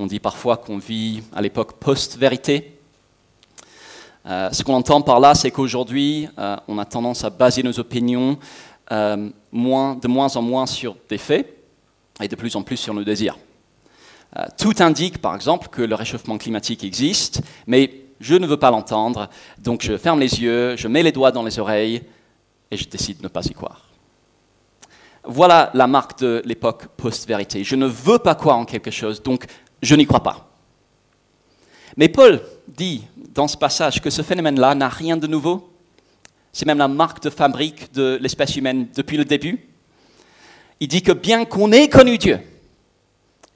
On 0.00 0.06
dit 0.06 0.20
parfois 0.20 0.56
qu'on 0.56 0.78
vit 0.78 1.24
à 1.34 1.42
l'époque 1.42 1.72
post-vérité. 1.72 2.78
Euh, 4.26 4.48
ce 4.52 4.62
qu'on 4.62 4.74
entend 4.74 5.00
par 5.02 5.18
là, 5.18 5.34
c'est 5.34 5.50
qu'aujourd'hui, 5.50 6.28
euh, 6.38 6.56
on 6.68 6.78
a 6.78 6.84
tendance 6.84 7.24
à 7.24 7.30
baser 7.30 7.64
nos 7.64 7.80
opinions 7.80 8.38
euh, 8.92 9.16
de 9.16 10.08
moins 10.08 10.36
en 10.36 10.42
moins 10.42 10.66
sur 10.66 10.96
des 11.08 11.18
faits 11.18 11.52
et 12.20 12.28
de 12.28 12.36
plus 12.36 12.54
en 12.54 12.62
plus 12.62 12.76
sur 12.76 12.94
nos 12.94 13.02
désirs. 13.02 13.36
tout 14.56 14.74
indique, 14.78 15.18
par 15.18 15.34
exemple, 15.34 15.66
que 15.66 15.82
le 15.82 15.96
réchauffement 15.96 16.38
climatique 16.38 16.84
existe, 16.84 17.42
mais 17.66 17.90
je 18.20 18.36
ne 18.36 18.46
veux 18.46 18.56
pas 18.56 18.70
l'entendre, 18.70 19.28
donc 19.58 19.82
je 19.82 19.96
ferme 19.96 20.20
les 20.20 20.40
yeux, 20.40 20.76
je 20.76 20.86
mets 20.86 21.02
les 21.02 21.12
doigts 21.12 21.32
dans 21.32 21.42
les 21.42 21.58
oreilles 21.58 22.02
et 22.70 22.76
je 22.76 22.88
décide 22.88 23.18
de 23.18 23.24
ne 23.24 23.28
pas 23.28 23.44
y 23.46 23.52
croire. 23.52 23.84
Voilà 25.24 25.70
la 25.74 25.86
marque 25.86 26.20
de 26.20 26.40
l'époque 26.44 26.86
post-vérité. 26.96 27.64
Je 27.64 27.76
ne 27.76 27.86
veux 27.86 28.18
pas 28.18 28.34
croire 28.34 28.58
en 28.58 28.64
quelque 28.64 28.90
chose, 28.90 29.22
donc 29.22 29.46
je 29.82 29.94
n'y 29.94 30.06
crois 30.06 30.22
pas. 30.22 30.48
Mais 31.96 32.08
Paul 32.08 32.40
dit 32.66 33.04
dans 33.34 33.48
ce 33.48 33.56
passage 33.56 34.00
que 34.00 34.10
ce 34.10 34.22
phénomène-là 34.22 34.74
n'a 34.74 34.88
rien 34.88 35.16
de 35.16 35.26
nouveau. 35.26 35.72
C'est 36.52 36.66
même 36.66 36.78
la 36.78 36.88
marque 36.88 37.22
de 37.22 37.30
fabrique 37.30 37.92
de 37.92 38.18
l'espèce 38.20 38.56
humaine 38.56 38.88
depuis 38.94 39.16
le 39.16 39.24
début. 39.24 39.60
Il 40.80 40.88
dit 40.88 41.02
que 41.02 41.12
bien 41.12 41.44
qu'on 41.44 41.72
ait 41.72 41.88
connu 41.88 42.18
Dieu 42.18 42.38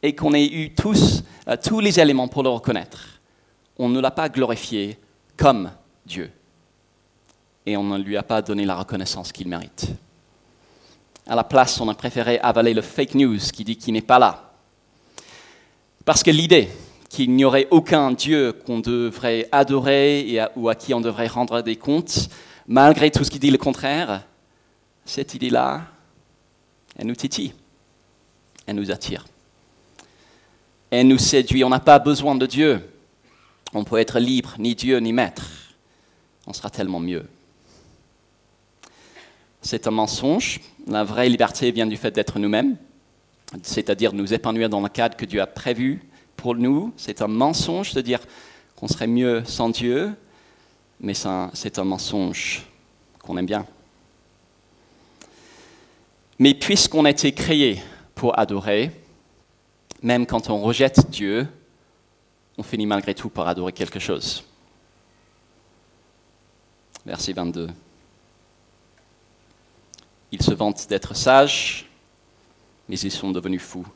et 0.02 0.14
qu'on 0.14 0.34
ait 0.34 0.46
eu 0.46 0.74
tous, 0.74 1.22
euh, 1.48 1.56
tous 1.56 1.80
les 1.80 2.00
éléments 2.00 2.28
pour 2.28 2.42
le 2.42 2.48
reconnaître, 2.48 3.20
on 3.78 3.88
ne 3.88 4.00
l'a 4.00 4.10
pas 4.10 4.28
glorifié 4.28 4.98
comme 5.36 5.70
Dieu. 6.04 6.30
Et 7.64 7.76
on 7.76 7.84
ne 7.84 7.98
lui 7.98 8.16
a 8.16 8.22
pas 8.22 8.42
donné 8.42 8.64
la 8.64 8.74
reconnaissance 8.74 9.30
qu'il 9.30 9.48
mérite. 9.48 9.86
À 11.28 11.36
la 11.36 11.44
place, 11.44 11.80
on 11.80 11.88
a 11.88 11.94
préféré 11.94 12.40
avaler 12.40 12.74
le 12.74 12.82
fake 12.82 13.14
news 13.14 13.38
qui 13.52 13.62
dit 13.62 13.76
qu'il 13.76 13.94
n'est 13.94 14.00
pas 14.02 14.18
là 14.18 14.51
parce 16.04 16.22
que 16.22 16.30
l'idée 16.30 16.68
qu'il 17.08 17.34
n'y 17.34 17.44
aurait 17.44 17.68
aucun 17.70 18.10
Dieu 18.10 18.52
qu'on 18.52 18.80
devrait 18.80 19.48
adorer 19.52 20.40
ou 20.56 20.68
à 20.68 20.74
qui 20.74 20.94
on 20.94 21.00
devrait 21.00 21.26
rendre 21.26 21.60
des 21.60 21.76
comptes, 21.76 22.30
malgré 22.66 23.10
tout 23.10 23.22
ce 23.22 23.30
qui 23.30 23.38
dit 23.38 23.50
le 23.50 23.58
contraire, 23.58 24.22
cette 25.04 25.34
idée-là, 25.34 25.82
elle 26.96 27.06
nous 27.06 27.14
titille, 27.14 27.52
elle 28.66 28.76
nous 28.76 28.90
attire. 28.90 29.26
Elle 30.90 31.08
nous 31.08 31.18
séduit, 31.18 31.64
on 31.64 31.68
n'a 31.68 31.80
pas 31.80 31.98
besoin 31.98 32.34
de 32.34 32.46
Dieu. 32.46 32.80
On 33.74 33.84
peut 33.84 33.98
être 33.98 34.18
libre, 34.18 34.54
ni 34.58 34.74
Dieu, 34.74 34.98
ni 34.98 35.12
maître. 35.12 35.46
On 36.46 36.52
sera 36.52 36.70
tellement 36.70 37.00
mieux. 37.00 37.26
C'est 39.62 39.86
un 39.86 39.90
mensonge. 39.90 40.60
La 40.86 41.04
vraie 41.04 41.28
liberté 41.28 41.70
vient 41.70 41.86
du 41.86 41.96
fait 41.96 42.10
d'être 42.10 42.38
nous-mêmes 42.38 42.76
c'est-à-dire 43.62 44.12
nous 44.12 44.32
épanouir 44.32 44.68
dans 44.68 44.80
le 44.80 44.88
cadre 44.88 45.16
que 45.16 45.24
Dieu 45.24 45.40
a 45.40 45.46
prévu 45.46 46.02
pour 46.36 46.54
nous. 46.54 46.92
C'est 46.96 47.22
un 47.22 47.28
mensonge 47.28 47.92
de 47.94 48.00
dire 48.00 48.20
qu'on 48.76 48.88
serait 48.88 49.06
mieux 49.06 49.44
sans 49.44 49.68
Dieu, 49.68 50.14
mais 51.00 51.14
c'est 51.14 51.78
un 51.78 51.84
mensonge 51.84 52.66
qu'on 53.22 53.36
aime 53.36 53.46
bien. 53.46 53.66
Mais 56.38 56.54
puisqu'on 56.54 57.04
a 57.04 57.10
été 57.10 57.32
créé 57.32 57.82
pour 58.14 58.38
adorer, 58.38 58.90
même 60.02 60.26
quand 60.26 60.50
on 60.50 60.60
rejette 60.60 61.10
Dieu, 61.10 61.46
on 62.58 62.62
finit 62.62 62.86
malgré 62.86 63.14
tout 63.14 63.28
par 63.28 63.46
adorer 63.48 63.72
quelque 63.72 63.98
chose. 63.98 64.44
Verset 67.06 67.32
22. 67.32 67.68
Ils 70.32 70.42
se 70.42 70.52
vantent 70.52 70.88
d'être 70.88 71.14
sages, 71.14 71.88
mais 72.88 72.98
ils 72.98 73.10
sont 73.10 73.30
devenus 73.30 73.62
fous. 73.62 73.86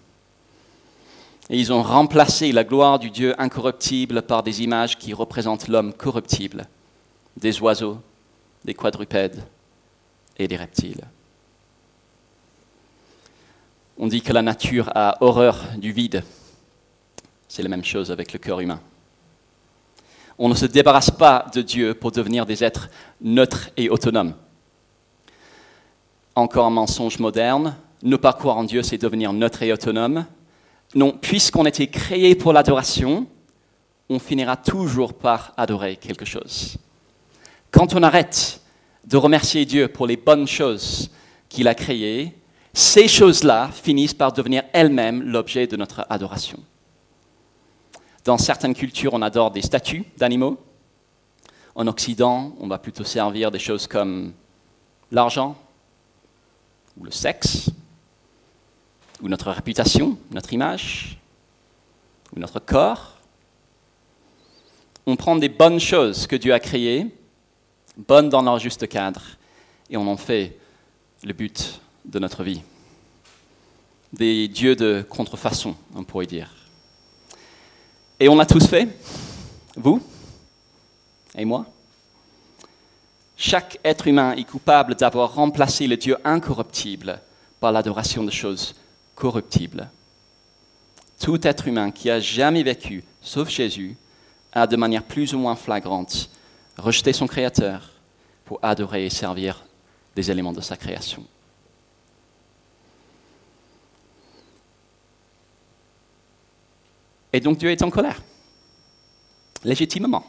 Et 1.49 1.59
ils 1.59 1.73
ont 1.73 1.83
remplacé 1.83 2.51
la 2.53 2.65
gloire 2.65 2.99
du 2.99 3.11
Dieu 3.11 3.35
incorruptible 3.41 4.23
par 4.23 4.43
des 4.43 4.63
images 4.63 4.99
qui 4.99 5.15
représentent 5.15 5.69
l'homme 5.69 5.93
corruptible, 5.93 6.67
des 7.37 7.61
oiseaux, 7.61 7.99
des 8.65 8.75
quadrupèdes 8.75 9.43
et 10.39 10.49
des 10.49 10.57
reptiles. 10.57 11.05
On 13.99 14.09
dit 14.09 14.21
que 14.21 14.33
la 14.33 14.43
nature 14.43 14.91
a 14.95 15.17
horreur 15.23 15.65
du 15.79 15.93
vide. 15.93 16.23
C'est 17.49 17.63
la 17.63 17.69
même 17.69 17.85
chose 17.85 18.11
avec 18.11 18.33
le 18.33 18.39
cœur 18.39 18.61
humain. 18.61 18.81
On 20.39 20.49
ne 20.49 20.55
se 20.55 20.67
débarrasse 20.67 21.11
pas 21.11 21.47
de 21.55 21.63
Dieu 21.63 21.95
pour 21.95 22.13
devenir 22.13 22.45
des 22.45 22.63
êtres 22.63 22.91
neutres 23.23 23.71
et 23.77 23.89
autonomes. 23.89 24.35
Encore 26.35 26.67
un 26.67 26.71
mensonge 26.71 27.19
moderne, 27.19 27.75
ne 28.07 28.17
pas 28.17 28.33
croire 28.33 28.57
en 28.57 28.65
Dieu, 28.65 28.83
c'est 28.83 28.99
devenir 28.99 29.33
neutre 29.33 29.63
et 29.63 29.73
autonome. 29.73 30.27
Non, 30.95 31.13
puisqu'on 31.13 31.65
a 31.65 31.69
été 31.69 31.89
créé 31.89 32.37
pour 32.37 32.53
l'adoration, 32.53 33.27
on 34.09 34.21
finira 34.21 34.57
toujours 34.57 35.13
par 35.13 35.53
adorer 35.57 35.97
quelque 35.97 36.25
chose. 36.25 36.77
Quand 37.73 37.95
on 37.95 38.03
arrête 38.05 38.61
de 39.05 39.17
remercier 39.17 39.65
Dieu 39.65 39.89
pour 39.89 40.07
les 40.07 40.17
bonnes 40.17 40.47
choses 40.47 41.11
qu'il 41.49 41.67
a 41.67 41.75
créées, 41.75 42.33
ces 42.73 43.09
choses-là 43.09 43.71
finissent 43.73 44.15
par 44.15 44.33
devenir 44.33 44.63
elles-mêmes 44.73 45.23
l'objet 45.23 45.67
de 45.67 45.77
notre 45.77 46.07
adoration. 46.09 46.61
Dans 48.25 48.39
certaines 48.39 48.75
cultures, 48.75 49.15
on 49.15 49.23
adore 49.23 49.51
des 49.51 49.63
statues 49.63 50.05
d'animaux. 50.17 50.59
En 51.75 51.89
Occident, 51.89 52.55
on 52.61 52.69
va 52.69 52.79
plutôt 52.79 53.05
servir 53.05 53.51
des 53.51 53.59
choses 53.59 53.89
comme 53.89 54.33
l'argent 55.11 55.57
ou 56.99 57.05
le 57.05 57.11
sexe 57.11 57.71
ou 59.21 59.29
notre 59.29 59.51
réputation, 59.51 60.19
notre 60.31 60.53
image, 60.53 61.19
ou 62.35 62.41
notre 62.41 62.61
corps. 62.61 63.17
On 65.07 65.17
prend 65.17 65.37
des 65.37 65.49
bonnes 65.49 65.81
choses 65.81 66.27
que 66.27 66.37
Dieu 66.37 66.53
a 66.53 66.61
créées, 66.61 67.07
bonnes 67.97 68.29
dans 68.29 68.43
leur 68.43 68.59
juste 68.59 68.89
cadre, 68.89 69.23
et 69.89 69.97
on 69.97 70.07
en 70.09 70.17
fait 70.17 70.59
le 71.23 71.33
but 71.33 71.81
de 72.05 72.19
notre 72.19 72.43
vie. 72.43 72.63
Des 74.13 74.49
dieux 74.49 74.77
de 74.77 75.05
contrefaçon, 75.09 75.77
on 75.95 76.05
pourrait 76.05 76.27
dire. 76.27 76.51
Et 78.19 78.29
on 78.29 78.37
l'a 78.37 78.47
tous 78.47 78.67
fait, 78.67 78.89
vous 79.77 80.03
et 81.37 81.45
moi. 81.45 81.67
Chaque 83.37 83.79
être 83.85 84.07
humain 84.07 84.33
est 84.33 84.45
coupable 84.45 84.95
d'avoir 84.95 85.35
remplacé 85.35 85.87
le 85.87 85.99
Dieu 85.99 86.17
incorruptible 86.25 87.21
par 87.61 87.73
l'adoration 87.73 88.25
de 88.25 88.31
choses 88.31 88.75
corruptible. 89.17 89.91
Tout 91.19 91.45
être 91.45 91.67
humain 91.67 91.91
qui 91.91 92.09
a 92.11 92.21
jamais 92.21 92.63
vécu, 92.63 93.03
sauf 93.21 93.49
Jésus, 93.49 93.97
a 94.53 94.69
de 94.69 94.77
manière 94.77 95.03
plus 95.03 95.35
ou 95.35 95.39
moins 95.39 95.57
flagrante 95.57 96.31
rejeté 96.79 97.13
son 97.13 97.27
Créateur 97.27 97.91
pour 98.45 98.61
adorer 98.63 99.07
et 99.07 99.11
servir 99.11 99.65
des 100.15 100.31
éléments 100.31 100.53
de 100.53 100.61
sa 100.61 100.77
création. 100.77 101.25
Et 107.33 107.41
donc 107.41 107.59
Dieu 107.59 107.71
est 107.71 107.83
en 107.83 107.91
colère, 107.91 108.23
légitimement. 109.65 110.25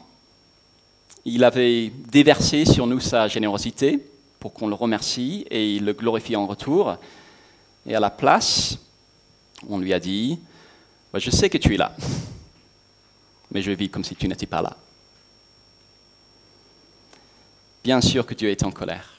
Il 1.24 1.44
avait 1.44 1.90
déversé 2.10 2.64
sur 2.64 2.86
nous 2.86 3.00
sa 3.00 3.28
générosité 3.28 4.04
pour 4.40 4.52
qu'on 4.52 4.68
le 4.68 4.74
remercie 4.74 5.46
et 5.50 5.74
il 5.74 5.84
le 5.84 5.92
glorifie 5.92 6.36
en 6.36 6.46
retour. 6.46 6.96
Et 7.88 7.94
à 7.94 8.00
la 8.00 8.10
place, 8.10 8.76
on 9.66 9.78
lui 9.78 9.94
a 9.94 9.98
dit, 9.98 10.38
bah, 11.10 11.18
je 11.18 11.30
sais 11.30 11.48
que 11.48 11.56
tu 11.56 11.74
es 11.74 11.78
là, 11.78 11.96
mais 13.50 13.62
je 13.62 13.72
vis 13.72 13.88
comme 13.88 14.04
si 14.04 14.14
tu 14.14 14.28
n'étais 14.28 14.46
pas 14.46 14.60
là. 14.60 14.76
Bien 17.82 18.02
sûr 18.02 18.26
que 18.26 18.34
Dieu 18.34 18.50
est 18.50 18.62
en 18.62 18.70
colère. 18.70 19.18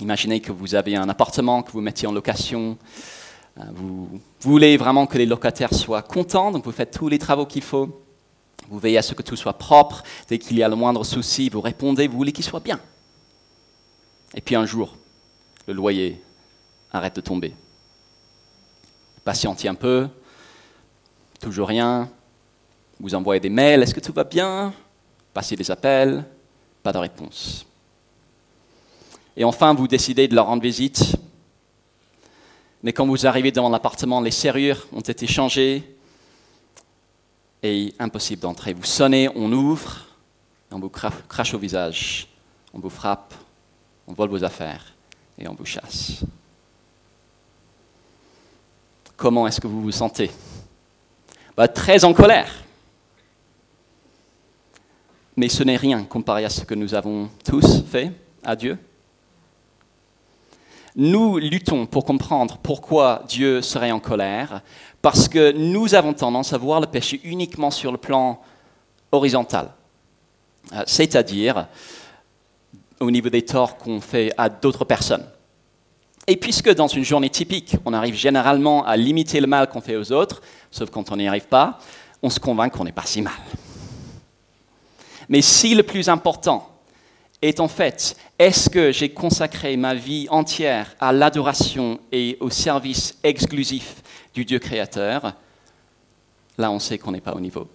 Imaginez 0.00 0.40
que 0.40 0.52
vous 0.52 0.74
avez 0.74 0.96
un 0.96 1.08
appartement 1.08 1.62
que 1.62 1.72
vous 1.72 1.80
mettez 1.80 2.06
en 2.06 2.12
location. 2.12 2.76
Euh, 3.58 3.62
vous 3.72 4.20
voulez 4.40 4.76
vraiment 4.76 5.06
que 5.06 5.16
les 5.16 5.24
locataires 5.24 5.72
soient 5.72 6.02
contents, 6.02 6.50
donc 6.50 6.66
vous 6.66 6.72
faites 6.72 6.90
tous 6.90 7.08
les 7.08 7.18
travaux 7.18 7.46
qu'il 7.46 7.62
faut. 7.62 8.02
Vous 8.68 8.78
veillez 8.78 8.98
à 8.98 9.02
ce 9.02 9.14
que 9.14 9.22
tout 9.22 9.36
soit 9.36 9.56
propre. 9.56 10.02
Dès 10.28 10.38
qu'il 10.38 10.58
y 10.58 10.62
a 10.62 10.68
le 10.68 10.76
moindre 10.76 11.04
souci, 11.04 11.48
vous 11.48 11.62
répondez, 11.62 12.06
vous 12.06 12.18
voulez 12.18 12.32
qu'il 12.32 12.44
soit 12.44 12.60
bien. 12.60 12.78
Et 14.34 14.42
puis 14.42 14.56
un 14.56 14.66
jour, 14.66 14.94
le 15.66 15.72
loyer 15.72 16.22
arrête 16.92 17.16
de 17.16 17.20
tomber. 17.20 17.54
Patientez 19.24 19.68
un 19.68 19.74
peu, 19.74 20.08
toujours 21.40 21.68
rien. 21.68 22.08
Vous 22.98 23.14
envoyez 23.14 23.40
des 23.40 23.50
mails, 23.50 23.82
est-ce 23.82 23.94
que 23.94 24.00
tout 24.00 24.12
va 24.12 24.24
bien? 24.24 24.74
Passez 25.32 25.56
des 25.56 25.70
appels, 25.70 26.24
pas 26.82 26.92
de 26.92 26.98
réponse. 26.98 27.66
Et 29.36 29.44
enfin, 29.44 29.72
vous 29.74 29.88
décidez 29.88 30.28
de 30.28 30.34
leur 30.34 30.46
rendre 30.46 30.62
visite. 30.62 31.16
Mais 32.82 32.92
quand 32.92 33.06
vous 33.06 33.26
arrivez 33.26 33.52
devant 33.52 33.68
l'appartement, 33.68 34.20
les 34.20 34.30
serrures 34.30 34.86
ont 34.92 35.00
été 35.00 35.26
changées 35.26 35.96
et 37.62 37.94
impossible 37.98 38.42
d'entrer. 38.42 38.72
Vous 38.72 38.84
sonnez, 38.84 39.28
on 39.34 39.52
ouvre, 39.52 40.06
on 40.70 40.78
vous 40.78 40.88
crache 40.88 41.54
au 41.54 41.58
visage, 41.58 42.28
on 42.72 42.78
vous 42.78 42.90
frappe, 42.90 43.34
on 44.06 44.12
vole 44.12 44.30
vos 44.30 44.44
affaires 44.44 44.94
et 45.38 45.46
on 45.46 45.54
vous 45.54 45.66
chasse. 45.66 46.24
Comment 49.20 49.46
est-ce 49.46 49.60
que 49.60 49.66
vous 49.66 49.82
vous 49.82 49.92
sentez? 49.92 50.30
Bah, 51.54 51.68
Très 51.68 52.06
en 52.06 52.14
colère. 52.14 52.50
Mais 55.36 55.50
ce 55.50 55.62
n'est 55.62 55.76
rien 55.76 56.04
comparé 56.04 56.46
à 56.46 56.48
ce 56.48 56.64
que 56.64 56.74
nous 56.74 56.94
avons 56.94 57.28
tous 57.44 57.82
fait 57.82 58.12
à 58.42 58.56
Dieu. 58.56 58.78
Nous 60.96 61.36
luttons 61.36 61.84
pour 61.84 62.06
comprendre 62.06 62.56
pourquoi 62.62 63.22
Dieu 63.28 63.60
serait 63.60 63.90
en 63.90 64.00
colère, 64.00 64.62
parce 65.02 65.28
que 65.28 65.52
nous 65.52 65.94
avons 65.94 66.14
tendance 66.14 66.54
à 66.54 66.58
voir 66.58 66.80
le 66.80 66.86
péché 66.86 67.20
uniquement 67.22 67.70
sur 67.70 67.92
le 67.92 67.98
plan 67.98 68.40
horizontal, 69.12 69.70
euh, 70.72 70.82
c'est-à-dire 70.86 71.66
au 73.00 73.10
niveau 73.10 73.28
des 73.28 73.44
torts 73.44 73.76
qu'on 73.76 74.00
fait 74.00 74.32
à 74.38 74.48
d'autres 74.48 74.86
personnes. 74.86 75.26
Et 76.26 76.36
puisque 76.36 76.72
dans 76.74 76.86
une 76.86 77.04
journée 77.04 77.30
typique, 77.30 77.76
on 77.84 77.92
arrive 77.92 78.14
généralement 78.14 78.84
à 78.84 78.96
limiter 78.96 79.40
le 79.40 79.46
mal 79.46 79.68
qu'on 79.68 79.80
fait 79.80 79.96
aux 79.96 80.12
autres, 80.12 80.42
sauf 80.70 80.90
quand 80.90 81.10
on 81.10 81.16
n'y 81.16 81.26
arrive 81.26 81.46
pas, 81.46 81.78
on 82.22 82.30
se 82.30 82.38
convainc 82.38 82.72
qu'on 82.72 82.84
n'est 82.84 82.92
pas 82.92 83.06
si 83.06 83.22
mal. 83.22 83.32
Mais 85.28 85.42
si 85.42 85.74
le 85.74 85.82
plus 85.82 86.08
important 86.08 86.68
est 87.42 87.60
en 87.60 87.68
fait, 87.68 88.16
est-ce 88.38 88.68
que 88.68 88.92
j'ai 88.92 89.10
consacré 89.10 89.76
ma 89.76 89.94
vie 89.94 90.26
entière 90.30 90.94
à 91.00 91.12
l'adoration 91.12 91.98
et 92.12 92.36
au 92.40 92.50
service 92.50 93.18
exclusif 93.22 94.02
du 94.34 94.44
Dieu 94.44 94.58
créateur, 94.58 95.34
là 96.58 96.70
on 96.70 96.78
sait 96.78 96.98
qu'on 96.98 97.12
n'est 97.12 97.20
pas 97.20 97.34
au 97.34 97.40
niveau. 97.40 97.68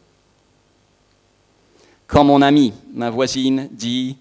Quand 2.08 2.24
mon 2.24 2.42
ami, 2.42 2.74
ma 2.94 3.10
voisine, 3.10 3.68
dit 3.72 4.18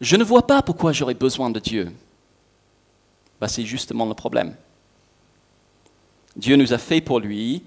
Je 0.00 0.16
ne 0.16 0.24
vois 0.24 0.46
pas 0.46 0.60
pourquoi 0.60 0.92
j'aurais 0.92 1.14
besoin 1.14 1.50
de 1.50 1.60
Dieu, 1.60 1.90
bah, 3.42 3.48
c'est 3.48 3.64
justement 3.64 4.06
le 4.06 4.14
problème. 4.14 4.54
Dieu 6.36 6.54
nous 6.54 6.72
a 6.72 6.78
fait 6.78 7.00
pour 7.00 7.18
lui 7.18 7.64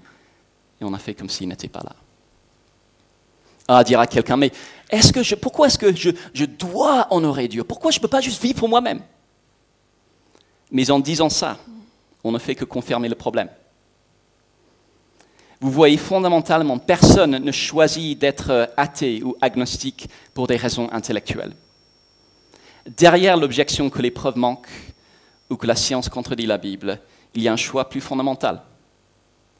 et 0.80 0.84
on 0.84 0.94
a 0.94 0.98
fait 0.98 1.12
comme 1.12 1.28
s'il 1.28 1.48
n'était 1.48 1.68
pas 1.68 1.82
là. 1.84 1.94
Ah, 3.68 3.84
dira 3.84 4.06
quelqu'un, 4.06 4.38
mais 4.38 4.52
est-ce 4.88 5.12
que 5.12 5.22
je, 5.22 5.34
pourquoi 5.34 5.66
est-ce 5.66 5.76
que 5.76 5.94
je, 5.94 6.08
je 6.32 6.46
dois 6.46 7.08
honorer 7.10 7.46
Dieu? 7.46 7.62
Pourquoi 7.62 7.90
je 7.90 7.98
ne 7.98 8.00
peux 8.00 8.08
pas 8.08 8.22
juste 8.22 8.42
vivre 8.42 8.58
pour 8.58 8.70
moi-même? 8.70 9.02
Mais 10.70 10.90
en 10.90 10.98
disant 10.98 11.28
ça, 11.28 11.58
on 12.24 12.32
ne 12.32 12.38
fait 12.38 12.54
que 12.54 12.64
confirmer 12.64 13.10
le 13.10 13.14
problème. 13.14 13.50
Vous 15.60 15.70
voyez, 15.70 15.98
fondamentalement, 15.98 16.78
personne 16.78 17.36
ne 17.36 17.52
choisit 17.52 18.18
d'être 18.18 18.72
athée 18.78 19.22
ou 19.22 19.36
agnostique 19.42 20.08
pour 20.32 20.46
des 20.46 20.56
raisons 20.56 20.88
intellectuelles. 20.90 21.52
Derrière 22.86 23.36
l'objection 23.36 23.90
que 23.90 24.00
les 24.00 24.10
preuves 24.10 24.38
manquent 24.38 24.94
ou 25.50 25.56
que 25.56 25.66
la 25.66 25.76
science 25.76 26.08
contredit 26.08 26.46
la 26.46 26.58
Bible, 26.58 27.00
il 27.34 27.42
y 27.42 27.48
a 27.48 27.52
un 27.52 27.56
choix 27.56 27.88
plus 27.88 28.00
fondamental, 28.00 28.62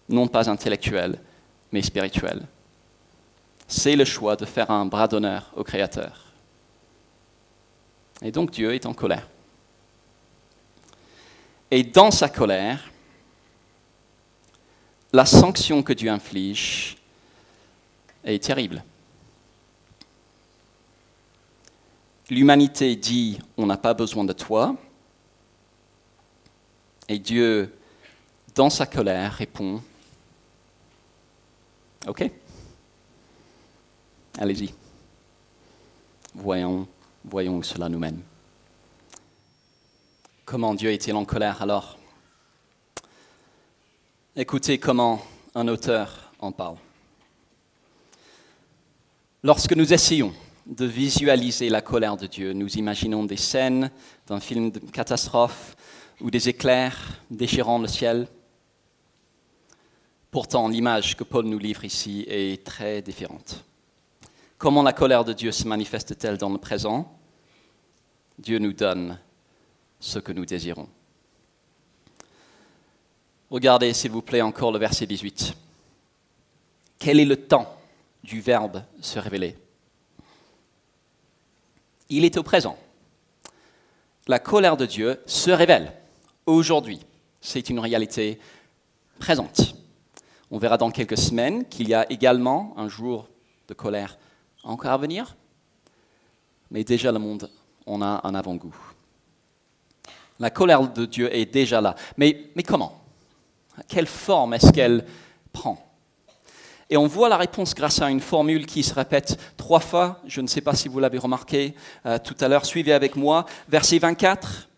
non 0.09 0.27
pas 0.29 0.49
intellectuel, 0.49 1.19
mais 1.73 1.83
spirituel. 1.83 2.43
C'est 3.69 3.97
le 3.97 4.05
choix 4.05 4.37
de 4.37 4.45
faire 4.45 4.71
un 4.71 4.87
bras 4.87 5.09
d'honneur 5.09 5.53
au 5.57 5.65
Créateur. 5.65 6.25
Et 8.23 8.31
donc 8.31 8.51
Dieu 8.51 8.75
est 8.75 8.87
en 8.87 8.95
colère. 8.95 9.29
Et 11.71 11.83
dans 11.83 12.11
sa 12.11 12.29
colère, 12.29 12.91
la 15.13 15.27
sanction 15.27 15.83
que 15.83 15.93
Dieu 15.93 16.11
inflige 16.11 16.97
est 18.25 18.43
terrible. 18.43 18.83
L'humanité 22.31 22.97
dit 22.97 23.39
on 23.57 23.67
n'a 23.67 23.77
pas 23.77 23.95
besoin 23.95 24.25
de 24.25 24.33
toi, 24.33 24.77
et 27.09 27.19
Dieu, 27.19 27.75
dans 28.55 28.71
sa 28.71 28.87
colère, 28.87 29.33
répond 29.35 29.83
Ok, 32.07 32.31
allez-y, 34.39 34.73
voyons, 36.35 36.87
voyons 37.25 37.57
où 37.57 37.63
cela 37.63 37.89
nous 37.89 37.99
mène. 37.99 38.23
Comment 40.45 40.75
Dieu 40.75 40.93
est-il 40.93 41.15
en 41.17 41.25
colère 41.25 41.63
alors? 41.63 41.99
Écoutez 44.37 44.79
comment 44.79 45.21
un 45.57 45.67
auteur 45.67 46.33
en 46.39 46.53
parle. 46.53 46.77
Lorsque 49.43 49.73
nous 49.73 49.93
essayons 49.93 50.33
de 50.67 50.85
visualiser 50.85 51.69
la 51.71 51.81
colère 51.81 52.17
de 52.17 52.27
Dieu, 52.27 52.53
nous 52.53 52.77
imaginons 52.77 53.25
des 53.25 53.37
scènes 53.37 53.91
d'un 54.27 54.41
film 54.41 54.71
de 54.71 54.79
catastrophe 54.79 55.77
ou 56.21 56.31
des 56.31 56.49
éclairs 56.49 57.21
déchirant 57.31 57.79
le 57.79 57.89
ciel. 57.89 58.27
Pourtant, 60.31 60.69
l'image 60.69 61.17
que 61.17 61.25
Paul 61.25 61.47
nous 61.47 61.59
livre 61.59 61.85
ici 61.85 62.25
est 62.29 62.65
très 62.65 63.03
différente. 63.03 63.65
Comment 64.59 64.83
la 64.83 64.93
colère 64.93 65.25
de 65.25 65.33
Dieu 65.33 65.53
se 65.53 65.67
manifeste-t-elle 65.69 66.39
dans 66.39 66.51
le 66.51 66.59
présent? 66.59 67.13
Dieu 68.39 68.59
nous 68.59 68.73
donne 68.73 69.19
ce 70.01 70.19
que 70.19 70.33
nous 70.33 70.47
désirons. 70.47 70.89
Regardez, 73.51 73.93
s'il 73.93 74.11
vous 74.11 74.23
plaît, 74.23 74.43
encore 74.43 74.73
le 74.73 74.79
verset 74.79 75.07
18. 75.07 75.55
Quel 76.99 77.21
est 77.21 77.25
le 77.25 77.37
temps 77.37 77.79
du 78.25 78.41
Verbe 78.41 78.83
se 79.01 79.19
révéler? 79.19 79.57
Il 82.09 82.25
est 82.25 82.37
au 82.37 82.43
présent. 82.43 82.79
La 84.27 84.39
colère 84.39 84.77
de 84.77 84.87
Dieu 84.87 85.21
se 85.27 85.51
révèle 85.51 85.93
aujourd'hui. 86.47 87.01
C'est 87.41 87.69
une 87.69 87.79
réalité 87.79 88.39
présente. 89.19 89.75
On 90.51 90.59
verra 90.59 90.79
dans 90.79 90.91
quelques 90.91 91.19
semaines 91.19 91.65
qu'il 91.67 91.89
y 91.89 91.95
a 91.95 92.11
également 92.11 92.75
un 92.77 92.89
jour 92.89 93.29
de 93.69 93.75
colère 93.75 94.19
encore 94.63 94.93
à 94.93 94.99
venir, 94.99 95.37
mais 96.71 96.85
déjà 96.85 97.13
le 97.13 97.19
monde 97.19 97.51
en 97.87 98.03
a 98.03 98.21
un 98.25 98.35
avant-goût. 98.35 98.75
La 100.39 100.51
colère 100.51 100.89
de 100.93 101.07
Dieu 101.07 101.35
est 101.35 101.47
déjà 101.47 101.81
là. 101.81 101.95
Mais, 102.17 102.51
mais 102.55 102.63
comment? 102.63 103.01
Quelle 103.89 104.07
forme 104.07 104.55
est-ce 104.55 104.71
qu'elle 104.71 105.07
prend? 105.53 105.83
Et 106.89 106.97
on 106.97 107.07
voit 107.07 107.29
la 107.29 107.37
réponse 107.37 107.75
grâce 107.75 108.01
à 108.01 108.11
une 108.11 108.21
formule 108.21 108.67
qui 108.67 108.83
se 108.83 108.95
répète 108.95 109.39
trois 109.57 109.81
fois. 109.81 110.21
Je 110.27 110.41
ne 110.41 110.47
sais 110.47 110.61
pas 110.61 110.75
si 110.75 110.89
vous 110.89 111.01
l'avez 111.01 111.19
remarqué 111.19 111.75
euh, 112.05 112.19
tout 112.19 112.37
à 112.41 112.49
l'heure. 112.49 112.65
Suivez 112.65 112.93
avec 112.93 113.17
moi. 113.17 113.47
Verset 113.69 113.99
24. 113.99 114.69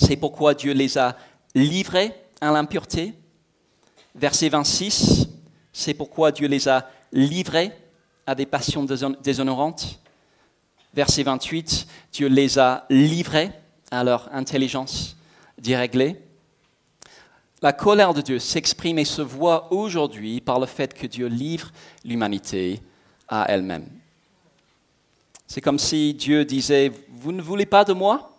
C'est 0.00 0.16
pourquoi 0.16 0.54
Dieu 0.54 0.72
les 0.72 0.96
a 0.96 1.16
livrés 1.56 2.14
à 2.40 2.52
l'impureté. 2.52 3.14
Verset 4.14 4.48
26. 4.48 5.28
C'est 5.72 5.94
pourquoi 5.94 6.30
Dieu 6.30 6.46
les 6.46 6.68
a 6.68 6.88
livrés 7.12 7.72
à 8.24 8.36
des 8.36 8.46
passions 8.46 8.84
déshonorantes. 8.84 9.98
Verset 10.94 11.24
28. 11.24 11.86
Dieu 12.12 12.28
les 12.28 12.60
a 12.60 12.86
livrés 12.88 13.50
à 13.90 14.04
leur 14.04 14.32
intelligence 14.32 15.16
déréglée. 15.58 16.16
La 17.60 17.72
colère 17.72 18.14
de 18.14 18.20
Dieu 18.20 18.38
s'exprime 18.38 19.00
et 19.00 19.04
se 19.04 19.20
voit 19.20 19.72
aujourd'hui 19.72 20.40
par 20.40 20.60
le 20.60 20.66
fait 20.66 20.94
que 20.94 21.08
Dieu 21.08 21.26
livre 21.26 21.72
l'humanité 22.04 22.80
à 23.26 23.46
elle-même. 23.48 23.88
C'est 25.48 25.60
comme 25.60 25.80
si 25.80 26.14
Dieu 26.14 26.44
disait, 26.44 26.92
vous 27.10 27.32
ne 27.32 27.42
voulez 27.42 27.66
pas 27.66 27.84
de 27.84 27.92
moi? 27.92 28.37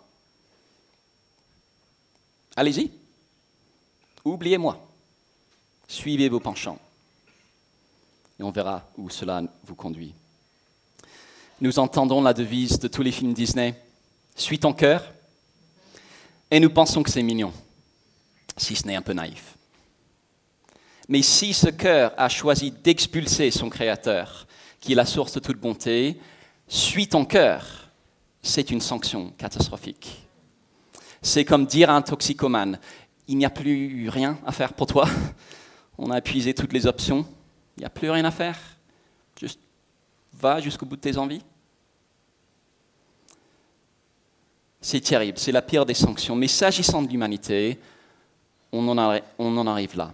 Allez-y, 2.59 2.91
oubliez-moi, 4.25 4.85
suivez 5.87 6.27
vos 6.27 6.41
penchants, 6.41 6.77
et 8.37 8.43
on 8.43 8.51
verra 8.51 8.85
où 8.97 9.09
cela 9.09 9.41
vous 9.63 9.75
conduit. 9.75 10.13
Nous 11.61 11.79
entendons 11.79 12.21
la 12.21 12.33
devise 12.33 12.77
de 12.77 12.89
tous 12.89 13.01
les 13.01 13.13
films 13.13 13.31
Disney, 13.31 13.81
suis 14.35 14.59
ton 14.59 14.73
cœur, 14.73 15.09
Et 16.51 16.59
nous 16.59 16.69
pensons 16.69 17.01
que 17.01 17.09
c'est 17.09 17.23
mignon, 17.23 17.53
si 18.57 18.75
ce 18.75 18.85
n'est 18.87 18.97
un 18.97 19.01
peu 19.01 19.13
naïf. 19.13 19.55
Mais 21.07 21.21
si 21.21 21.53
ce 21.53 21.69
cœur 21.69 22.13
a 22.17 22.27
choisi 22.27 22.71
d'expulser 22.71 23.51
son 23.51 23.69
Créateur, 23.69 24.47
qui 24.81 24.91
est 24.91 24.95
la 24.95 25.05
source 25.05 25.31
de 25.31 25.39
toute 25.39 25.61
bonté, 25.61 26.19
suis 26.67 27.07
ton 27.07 27.23
cœur, 27.23 27.89
c'est 28.43 28.69
une 28.69 28.81
sanction 28.81 29.29
catastrophique. 29.37 30.28
C'est 31.21 31.45
comme 31.45 31.65
dire 31.65 31.89
à 31.89 31.95
un 31.95 32.01
toxicomane, 32.01 32.79
il 33.27 33.37
n'y 33.37 33.45
a 33.45 33.49
plus 33.49 34.09
rien 34.09 34.37
à 34.45 34.51
faire 34.51 34.73
pour 34.73 34.87
toi, 34.87 35.07
on 35.97 36.11
a 36.11 36.17
épuisé 36.17 36.53
toutes 36.53 36.73
les 36.73 36.87
options, 36.87 37.25
il 37.77 37.81
n'y 37.81 37.85
a 37.85 37.89
plus 37.89 38.09
rien 38.09 38.25
à 38.25 38.31
faire, 38.31 38.57
juste 39.39 39.59
va 40.33 40.59
jusqu'au 40.61 40.85
bout 40.85 40.95
de 40.95 41.01
tes 41.01 41.17
envies. 41.17 41.43
C'est 44.81 45.01
terrible, 45.01 45.37
c'est 45.37 45.51
la 45.51 45.61
pire 45.61 45.85
des 45.85 45.93
sanctions. 45.93 46.35
Mais 46.35 46.47
s'agissant 46.47 47.01
de 47.01 47.09
l'humanité, 47.09 47.77
on, 48.71 48.87
on 48.87 49.57
en 49.57 49.67
arrive 49.67 49.97
là. 49.97 50.13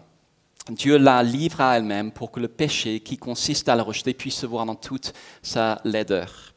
Dieu 0.70 0.98
la 0.98 1.22
livre 1.22 1.62
à 1.62 1.78
elle-même 1.78 2.12
pour 2.12 2.32
que 2.32 2.40
le 2.40 2.48
péché 2.48 3.00
qui 3.00 3.18
consiste 3.18 3.70
à 3.70 3.76
la 3.76 3.84
rejeter 3.84 4.16
puisse 4.16 4.36
se 4.36 4.48
voir 4.48 4.66
dans 4.66 4.74
toute 4.74 5.14
sa 5.44 5.80
laideur. 5.84 6.55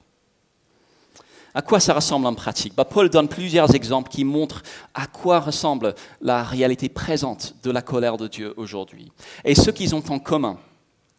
À 1.59 1.63
quoi 1.63 1.81
ça 1.81 1.93
ressemble 1.93 2.25
en 2.27 2.35
pratique 2.35 2.77
bah, 2.77 2.85
Paul 2.85 3.11
donne 3.11 3.27
plusieurs 3.27 3.75
exemples 3.75 4.13
qui 4.13 4.23
montrent 4.23 4.63
à 4.95 5.09
quoi 5.09 5.41
ressemble 5.41 5.97
la 6.21 6.45
réalité 6.45 6.89
présente 6.89 7.57
de 7.65 7.73
la 7.73 7.83
colère 7.83 8.17
de 8.17 8.29
Dieu 8.29 8.55
aujourd'hui. 8.57 9.11
Et 9.45 9.57
ce 9.57 9.73
qu'ils 9.73 9.97
ont 9.97 10.05
en 10.09 10.21
commun, 10.21 10.57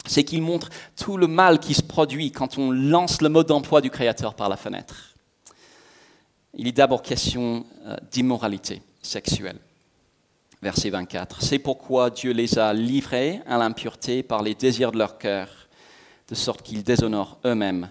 c'est 0.06 0.23
qu'ils 0.23 0.41
montrent 0.41 0.69
tout 0.95 1.17
le 1.17 1.28
mal 1.28 1.60
qui 1.60 1.73
se 1.73 1.82
produit 1.82 2.32
quand 2.32 2.58
on 2.58 2.71
lance 2.71 3.21
le 3.21 3.28
mode 3.28 3.47
d'emploi 3.47 3.82
du 3.82 3.89
Créateur 3.89 4.34
par 4.34 4.47
la 4.47 4.56
fenêtre. 4.56 5.13
Il 6.54 6.69
est 6.69 6.71
d'abord 6.71 7.02
question 7.02 7.65
euh, 7.86 7.97
d'immoralité 8.10 8.82
sexuelle 9.02 9.60
verset 10.62 10.89
24. 10.89 11.41
C'est 11.41 11.60
pourquoi 11.60 12.12
Dieu 12.12 12.32
les 12.32 12.58
a 12.58 12.73
livrés 12.73 13.41
à 13.45 13.58
l'impureté 13.58 14.23
par 14.23 14.41
les 14.41 14.56
désirs 14.56 14.93
de 14.93 14.99
leur 14.99 15.17
cœur, 15.17 15.49
de 16.30 16.36
sorte 16.36 16.62
qu'ils 16.62 16.86
déshonorent 16.86 17.39
eux-mêmes 17.45 17.89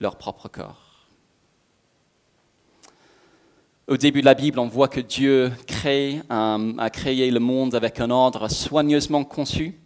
leur 0.00 0.16
propre 0.16 0.48
corps. 0.48 0.87
Au 3.88 3.96
début 3.96 4.20
de 4.20 4.26
la 4.26 4.34
Bible, 4.34 4.58
on 4.58 4.68
voit 4.68 4.88
que 4.88 5.00
Dieu 5.00 5.50
a 6.28 6.90
créé 6.90 7.30
le 7.30 7.40
monde 7.40 7.74
avec 7.74 8.00
un 8.00 8.10
ordre 8.10 8.48
soigneusement 8.48 9.24
conçu. 9.24 9.80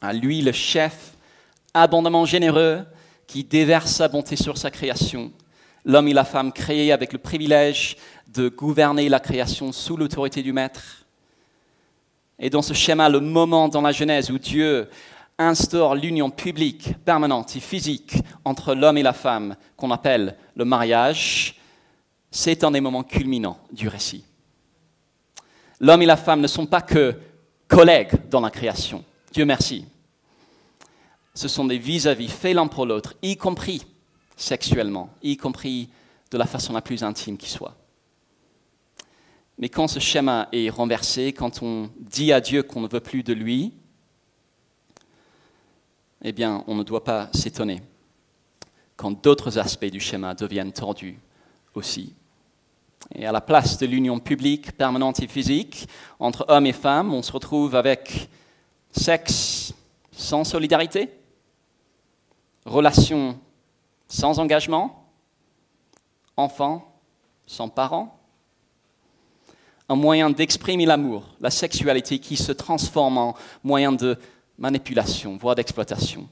À 0.00 0.12
lui, 0.12 0.42
le 0.42 0.52
chef, 0.52 1.16
abondamment 1.74 2.24
généreux, 2.24 2.84
qui 3.26 3.42
déverse 3.42 3.90
sa 3.90 4.06
bonté 4.06 4.36
sur 4.36 4.56
sa 4.56 4.70
création. 4.70 5.32
L'homme 5.84 6.06
et 6.06 6.12
la 6.12 6.22
femme 6.22 6.52
créés 6.52 6.92
avec 6.92 7.12
le 7.12 7.18
privilège 7.18 7.96
de 8.32 8.48
gouverner 8.48 9.08
la 9.08 9.18
création 9.18 9.72
sous 9.72 9.96
l'autorité 9.96 10.40
du 10.44 10.52
Maître. 10.52 11.04
Et 12.38 12.48
dans 12.48 12.62
ce 12.62 12.74
schéma, 12.74 13.08
le 13.08 13.18
moment 13.18 13.66
dans 13.66 13.82
la 13.82 13.90
Genèse 13.90 14.30
où 14.30 14.38
Dieu 14.38 14.88
instaure 15.36 15.96
l'union 15.96 16.30
publique, 16.30 16.94
permanente 17.04 17.56
et 17.56 17.60
physique 17.60 18.18
entre 18.44 18.72
l'homme 18.72 18.98
et 18.98 19.02
la 19.02 19.12
femme, 19.12 19.56
qu'on 19.76 19.90
appelle 19.90 20.36
le 20.54 20.64
mariage, 20.64 21.55
c'est 22.30 22.64
un 22.64 22.70
des 22.70 22.80
moments 22.80 23.02
culminants 23.02 23.58
du 23.72 23.88
récit. 23.88 24.24
L'homme 25.80 26.02
et 26.02 26.06
la 26.06 26.16
femme 26.16 26.40
ne 26.40 26.46
sont 26.46 26.66
pas 26.66 26.82
que 26.82 27.14
collègues 27.68 28.28
dans 28.30 28.40
la 28.40 28.50
création. 28.50 29.04
Dieu 29.32 29.44
merci. 29.44 29.86
Ce 31.34 31.48
sont 31.48 31.64
des 31.64 31.78
vis-à-vis 31.78 32.28
faits 32.28 32.54
l'un 32.54 32.66
pour 32.66 32.86
l'autre, 32.86 33.14
y 33.22 33.36
compris 33.36 33.84
sexuellement, 34.36 35.10
y 35.22 35.36
compris 35.36 35.90
de 36.30 36.38
la 36.38 36.46
façon 36.46 36.72
la 36.72 36.80
plus 36.80 37.02
intime 37.02 37.36
qui 37.36 37.50
soit. 37.50 37.76
Mais 39.58 39.68
quand 39.68 39.88
ce 39.88 39.98
schéma 39.98 40.48
est 40.52 40.68
renversé, 40.68 41.32
quand 41.32 41.62
on 41.62 41.90
dit 41.98 42.32
à 42.32 42.40
Dieu 42.40 42.62
qu'on 42.62 42.80
ne 42.80 42.88
veut 42.88 43.00
plus 43.00 43.22
de 43.22 43.32
lui, 43.32 43.72
eh 46.22 46.32
bien, 46.32 46.64
on 46.66 46.74
ne 46.74 46.82
doit 46.82 47.04
pas 47.04 47.30
s'étonner 47.32 47.82
quand 48.96 49.22
d'autres 49.22 49.58
aspects 49.58 49.84
du 49.86 50.00
schéma 50.00 50.34
deviennent 50.34 50.72
tordus 50.72 51.18
aussi. 51.76 52.14
Et 53.14 53.26
à 53.26 53.32
la 53.32 53.40
place 53.40 53.78
de 53.78 53.86
l'union 53.86 54.18
publique, 54.18 54.72
permanente 54.72 55.20
et 55.22 55.28
physique 55.28 55.86
entre 56.18 56.44
hommes 56.48 56.66
et 56.66 56.72
femmes, 56.72 57.14
on 57.14 57.22
se 57.22 57.32
retrouve 57.32 57.76
avec 57.76 58.28
sexe 58.90 59.72
sans 60.10 60.44
solidarité, 60.44 61.10
relations 62.64 63.38
sans 64.08 64.38
engagement, 64.38 65.04
enfants 66.36 66.92
sans 67.46 67.68
parents, 67.68 68.18
un 69.88 69.94
moyen 69.94 70.30
d'exprimer 70.30 70.84
l'amour, 70.84 71.22
la 71.40 71.50
sexualité 71.50 72.18
qui 72.18 72.36
se 72.36 72.50
transforme 72.50 73.18
en 73.18 73.34
moyen 73.62 73.92
de 73.92 74.18
manipulation, 74.58 75.36
voire 75.36 75.54
d'exploitation. 75.54 76.28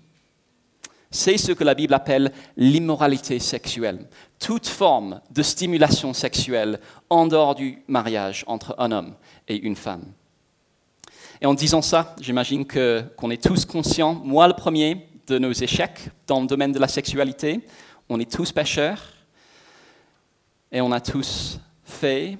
C'est 1.14 1.38
ce 1.38 1.53
que 1.53 1.62
la 1.62 1.74
Bible 1.74 1.94
appelle 1.94 2.33
l'immoralité 2.57 3.38
sexuelle, 3.38 4.09
toute 4.40 4.66
forme 4.66 5.20
de 5.31 5.44
stimulation 5.44 6.12
sexuelle 6.12 6.81
en 7.09 7.29
dehors 7.29 7.55
du 7.55 7.79
mariage 7.87 8.42
entre 8.48 8.74
un 8.79 8.90
homme 8.90 9.14
et 9.46 9.57
une 9.57 9.77
femme. 9.77 10.03
Et 11.40 11.46
en 11.46 11.55
disant 11.55 11.83
ça, 11.83 12.16
j'imagine 12.20 12.66
qu'on 12.66 13.31
est 13.31 13.40
tous 13.40 13.64
conscients, 13.64 14.14
moi 14.24 14.48
le 14.48 14.55
premier, 14.55 15.07
de 15.29 15.38
nos 15.38 15.53
échecs 15.53 16.00
dans 16.27 16.40
le 16.40 16.48
domaine 16.48 16.72
de 16.72 16.81
la 16.81 16.88
sexualité. 16.88 17.61
On 18.09 18.18
est 18.18 18.31
tous 18.31 18.50
pécheurs 18.50 19.12
et 20.72 20.81
on 20.81 20.90
a 20.90 21.00
tous 21.00 21.61
fait 21.85 22.38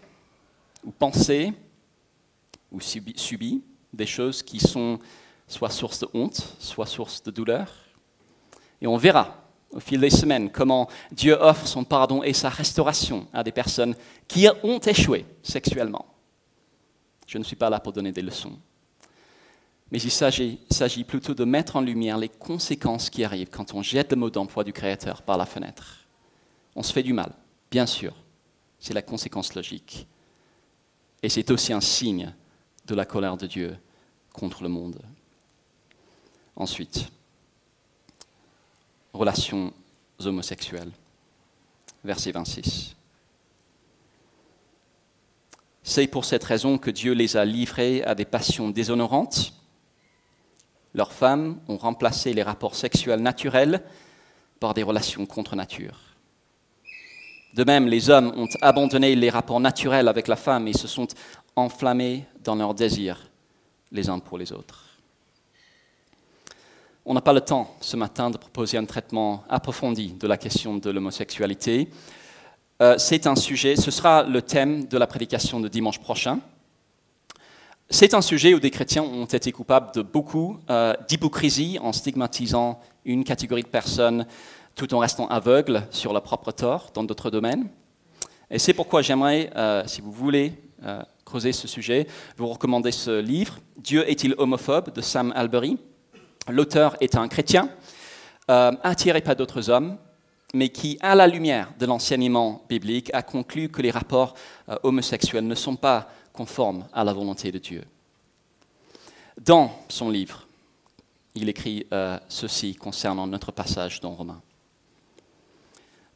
ou 0.83 0.91
pensé 0.91 1.53
ou 2.73 2.81
subi, 2.81 3.63
des 3.93 4.07
choses 4.07 4.43
qui 4.43 4.59
sont 4.59 4.99
soit 5.47 5.71
source 5.71 6.01
de 6.01 6.09
honte, 6.13 6.57
soit 6.59 6.87
source 6.87 7.23
de 7.23 7.31
douleur. 7.31 7.84
Et 8.85 8.87
on 8.87 8.99
verra 8.99 9.35
au 9.70 9.81
fil 9.81 9.99
des 9.99 10.11
semaines 10.11 10.51
comment 10.51 10.90
Dieu 11.11 11.33
offre 11.40 11.66
son 11.66 11.85
pardon 11.85 12.23
et 12.23 12.35
sa 12.35 12.51
restauration 12.51 13.27
à 13.33 13.42
des 13.42 13.51
personnes 13.51 13.97
qui 14.29 14.47
ont 14.62 14.79
échoué 14.79 15.25
sexuellement. 15.42 16.05
Je 17.27 17.38
ne 17.38 17.44
suis 17.44 17.57
pas 17.57 17.70
là 17.70 17.81
pour 17.81 17.94
donner 17.94 18.12
des 18.12 18.20
leçons. 18.20 18.59
Mais 19.90 20.03
il 20.03 20.11
s'agit 20.11 21.05
plutôt 21.05 21.33
de 21.33 21.44
mettre 21.44 21.77
en 21.77 21.81
lumière 21.81 22.18
les 22.18 22.29
conséquences 22.29 23.09
qui 23.09 23.25
arrivent 23.25 23.49
quand 23.49 23.73
on 23.73 23.81
jette 23.81 24.11
le 24.11 24.18
mot 24.18 24.29
d'emploi 24.29 24.64
du 24.64 24.75
Créateur 24.75 25.23
par 25.23 25.38
la 25.38 25.47
fenêtre. 25.47 26.07
On 26.77 26.83
se 26.83 26.92
fait 26.92 27.03
du 27.03 27.14
mal, 27.14 27.33
bien 27.70 27.87
sûr. 27.87 28.14
C'est 28.79 28.92
la 28.92 29.01
conséquence 29.01 29.55
logique. 29.55 30.07
Et 31.23 31.31
c'est 31.31 31.51
aussi 31.51 31.73
un 31.73 31.81
signe 31.81 32.35
de 32.87 32.94
la 32.94 33.07
colère 33.07 33.38
de 33.38 33.47
Dieu 33.47 33.79
contre 34.35 34.62
le 34.62 34.68
monde. 34.68 35.01
Ensuite, 36.55 37.09
relations 39.14 39.72
homosexuelles. 40.22 40.90
Verset 42.05 42.33
26. 42.33 42.94
C'est 45.83 46.07
pour 46.07 46.24
cette 46.24 46.44
raison 46.44 46.77
que 46.79 46.90
Dieu 46.90 47.12
les 47.12 47.37
a 47.37 47.44
livrés 47.44 48.03
à 48.05 48.14
des 48.14 48.24
passions 48.24 48.70
déshonorantes. 48.70 49.55
Leurs 50.94 51.12
femmes 51.12 51.59
ont 51.68 51.77
remplacé 51.77 52.33
les 52.33 52.42
rapports 52.42 52.74
sexuels 52.74 53.20
naturels 53.20 53.83
par 54.61 54.74
des 54.74 54.83
relations 54.83 55.27
contre 55.27 55.57
nature. 55.57 55.98
De 57.55 57.64
même, 57.64 57.87
les 57.87 58.11
hommes 58.11 58.33
ont 58.37 58.48
abandonné 58.62 59.14
les 59.14 59.31
rapports 59.31 59.61
naturels 59.61 60.09
avec 60.09 60.27
la 60.27 60.37
femme 60.37 60.66
et 60.66 60.72
se 60.72 60.88
sont 60.88 61.07
enflammés 61.55 62.24
dans 62.42 62.57
leurs 62.57 62.74
désirs 62.74 63.31
les 63.92 64.09
uns 64.09 64.18
pour 64.18 64.38
les 64.38 64.53
autres. 64.53 64.84
On 67.07 67.14
n'a 67.14 67.21
pas 67.21 67.33
le 67.33 67.40
temps 67.40 67.77
ce 67.81 67.97
matin 67.97 68.31
de 68.31 68.38
proposer 68.38 68.79
un 68.79 68.85
traitement 68.87 69.45
approfondi 69.49 70.14
de 70.14 70.27
la 70.27 70.38
question 70.38 70.77
de 70.77 70.90
l'homosexualité. 70.90 71.90
Euh, 72.81 72.97
c'est 72.99 73.27
un 73.27 73.37
sujet, 73.37 73.77
ce 73.77 73.90
sera 73.90 74.23
le 74.23 74.40
thème 74.40 74.87
de 74.87 74.97
la 74.97 75.07
prédication 75.07 75.61
de 75.61 75.69
dimanche 75.69 76.01
prochain. 76.01 76.40
C'est 77.90 78.14
un 78.14 78.23
sujet 78.23 78.55
où 78.55 78.61
des 78.61 78.71
chrétiens 78.71 79.03
ont 79.03 79.27
été 79.27 79.53
coupables 79.53 79.95
de 79.95 80.01
beaucoup 80.01 80.59
euh, 80.71 80.95
d'hypocrisie 81.07 81.79
en 81.81 81.93
stigmatisant 81.93 82.81
une 83.05 83.23
catégorie 83.23 83.62
de 83.62 83.69
personnes 83.69 84.27
tout 84.75 84.95
en 84.95 84.99
restant 84.99 85.29
aveugle 85.29 85.87
sur 85.90 86.12
leur 86.12 86.23
propre 86.23 86.53
tort 86.53 86.90
dans 86.95 87.05
d'autres 87.05 87.31
domaines. 87.31 87.69
Et 88.51 88.59
c'est 88.59 88.73
pourquoi 88.73 89.03
j'aimerais, 89.03 89.51
euh, 89.57 89.83
si 89.87 90.01
vous 90.01 90.11
voulez 90.12 90.55
euh, 90.85 91.03
creuser 91.25 91.53
ce 91.53 91.69
sujet, 91.69 92.07
vous 92.37 92.47
recommander 92.47 92.93
ce 92.93 93.21
livre, 93.21 93.59
Dieu 93.77 94.09
est-il 94.09 94.35
homophobe 94.38 94.93
de 94.93 95.01
Sam 95.01 95.33
Albury. 95.37 95.79
L'auteur 96.48 96.96
est 97.00 97.16
un 97.16 97.28
chrétien, 97.28 97.70
euh, 98.50 98.72
attiré 98.83 99.20
par 99.20 99.37
d'autres 99.37 99.70
hommes, 99.70 99.96
mais 100.52 100.68
qui, 100.68 100.98
à 101.00 101.14
la 101.14 101.26
lumière 101.26 101.72
de 101.78 101.87
l'enseignement 101.87 102.64
biblique, 102.68 103.11
a 103.12 103.22
conclu 103.22 103.68
que 103.68 103.83
les 103.83 103.90
rapports 103.90 104.35
homosexuels 104.85 105.46
ne 105.46 105.54
sont 105.54 105.76
pas 105.76 106.09
conformes 106.33 106.87
à 106.92 107.02
la 107.02 107.12
volonté 107.12 107.50
de 107.50 107.59
Dieu. 107.59 107.85
Dans 109.40 109.72
son 109.88 110.11
livre, 110.11 110.46
il 111.35 111.48
écrit 111.48 111.87
ceci 112.28 112.76
concernant 112.76 113.26
notre 113.26 113.50
passage 113.50 114.00
dans 114.00 114.12
Romains. 114.12 114.42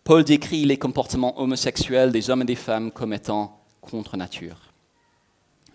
Paul 0.09 0.25
décrit 0.25 0.65
les 0.65 0.79
comportements 0.79 1.39
homosexuels 1.39 2.13
des 2.13 2.31
hommes 2.31 2.41
et 2.41 2.47
des 2.47 2.55
femmes 2.55 2.91
comme 2.91 3.13
étant 3.13 3.61
contre 3.83 4.17
nature. 4.17 4.73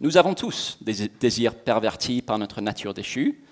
Nous 0.02 0.18
avons 0.18 0.34
tous 0.34 0.78
des 0.82 1.08
désirs 1.08 1.54
pervertis 1.54 2.22
par 2.22 2.40
notre 2.40 2.60
nature 2.60 2.96
déchue. 2.96 3.44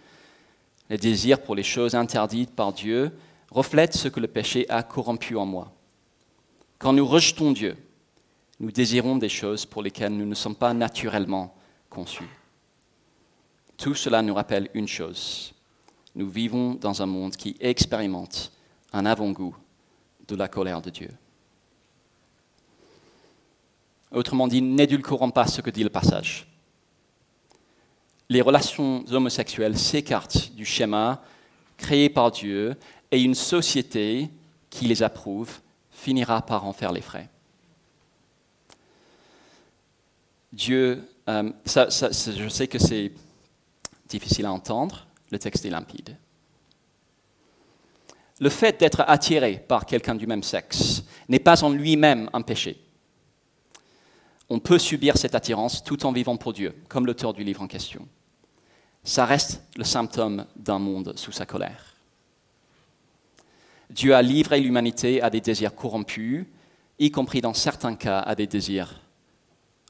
Les 0.91 0.97
désirs 0.97 1.41
pour 1.41 1.55
les 1.55 1.63
choses 1.63 1.95
interdites 1.95 2.53
par 2.53 2.73
Dieu 2.73 3.17
reflètent 3.49 3.95
ce 3.95 4.09
que 4.09 4.19
le 4.19 4.27
péché 4.27 4.69
a 4.69 4.83
corrompu 4.83 5.37
en 5.37 5.45
moi. 5.45 5.71
Quand 6.79 6.91
nous 6.91 7.07
rejetons 7.07 7.53
Dieu, 7.53 7.77
nous 8.59 8.73
désirons 8.73 9.15
des 9.15 9.29
choses 9.29 9.65
pour 9.65 9.83
lesquelles 9.83 10.11
nous 10.11 10.25
ne 10.25 10.35
sommes 10.35 10.57
pas 10.57 10.73
naturellement 10.73 11.55
conçus. 11.89 12.27
Tout 13.77 13.95
cela 13.95 14.21
nous 14.21 14.33
rappelle 14.33 14.69
une 14.73 14.89
chose. 14.89 15.53
Nous 16.13 16.29
vivons 16.29 16.73
dans 16.73 17.01
un 17.01 17.05
monde 17.05 17.37
qui 17.37 17.55
expérimente 17.61 18.51
un 18.91 19.05
avant-goût 19.05 19.55
de 20.27 20.35
la 20.35 20.49
colère 20.49 20.81
de 20.81 20.89
Dieu. 20.89 21.11
Autrement 24.11 24.49
dit, 24.49 24.61
n'édulcorons 24.61 25.31
pas 25.31 25.47
ce 25.47 25.61
que 25.61 25.69
dit 25.69 25.85
le 25.85 25.89
passage. 25.89 26.50
Les 28.31 28.39
relations 28.39 29.03
homosexuelles 29.11 29.77
s'écartent 29.77 30.53
du 30.53 30.63
schéma 30.63 31.21
créé 31.75 32.09
par 32.09 32.31
Dieu 32.31 32.77
et 33.11 33.21
une 33.21 33.35
société 33.35 34.29
qui 34.69 34.85
les 34.85 35.03
approuve 35.03 35.59
finira 35.89 36.41
par 36.41 36.65
en 36.65 36.71
faire 36.71 36.93
les 36.93 37.01
frais. 37.01 37.27
Dieu, 40.53 41.05
euh, 41.27 41.51
je 41.65 42.47
sais 42.47 42.67
que 42.69 42.79
c'est 42.79 43.11
difficile 44.07 44.45
à 44.45 44.53
entendre, 44.53 45.07
le 45.29 45.37
texte 45.37 45.65
est 45.65 45.69
limpide. 45.69 46.15
Le 48.39 48.49
fait 48.49 48.79
d'être 48.79 49.03
attiré 49.09 49.61
par 49.67 49.85
quelqu'un 49.85 50.15
du 50.15 50.25
même 50.25 50.43
sexe 50.43 51.03
n'est 51.27 51.39
pas 51.39 51.65
en 51.65 51.69
lui-même 51.69 52.29
un 52.31 52.43
péché. 52.43 52.81
On 54.49 54.59
peut 54.59 54.79
subir 54.79 55.17
cette 55.17 55.35
attirance 55.35 55.83
tout 55.83 56.05
en 56.05 56.13
vivant 56.13 56.37
pour 56.37 56.53
Dieu, 56.53 56.73
comme 56.87 57.05
l'auteur 57.05 57.33
du 57.33 57.43
livre 57.43 57.61
en 57.61 57.67
question. 57.67 58.07
Ça 59.03 59.25
reste 59.25 59.61
le 59.77 59.83
symptôme 59.83 60.45
d'un 60.55 60.79
monde 60.79 61.13
sous 61.15 61.31
sa 61.31 61.45
colère. 61.45 61.95
Dieu 63.89 64.15
a 64.15 64.21
livré 64.21 64.59
l'humanité 64.59 65.21
à 65.21 65.29
des 65.29 65.41
désirs 65.41 65.75
corrompus, 65.75 66.45
y 66.99 67.11
compris 67.11 67.41
dans 67.41 67.53
certains 67.53 67.95
cas 67.95 68.19
à 68.19 68.35
des 68.35 68.47
désirs 68.47 69.01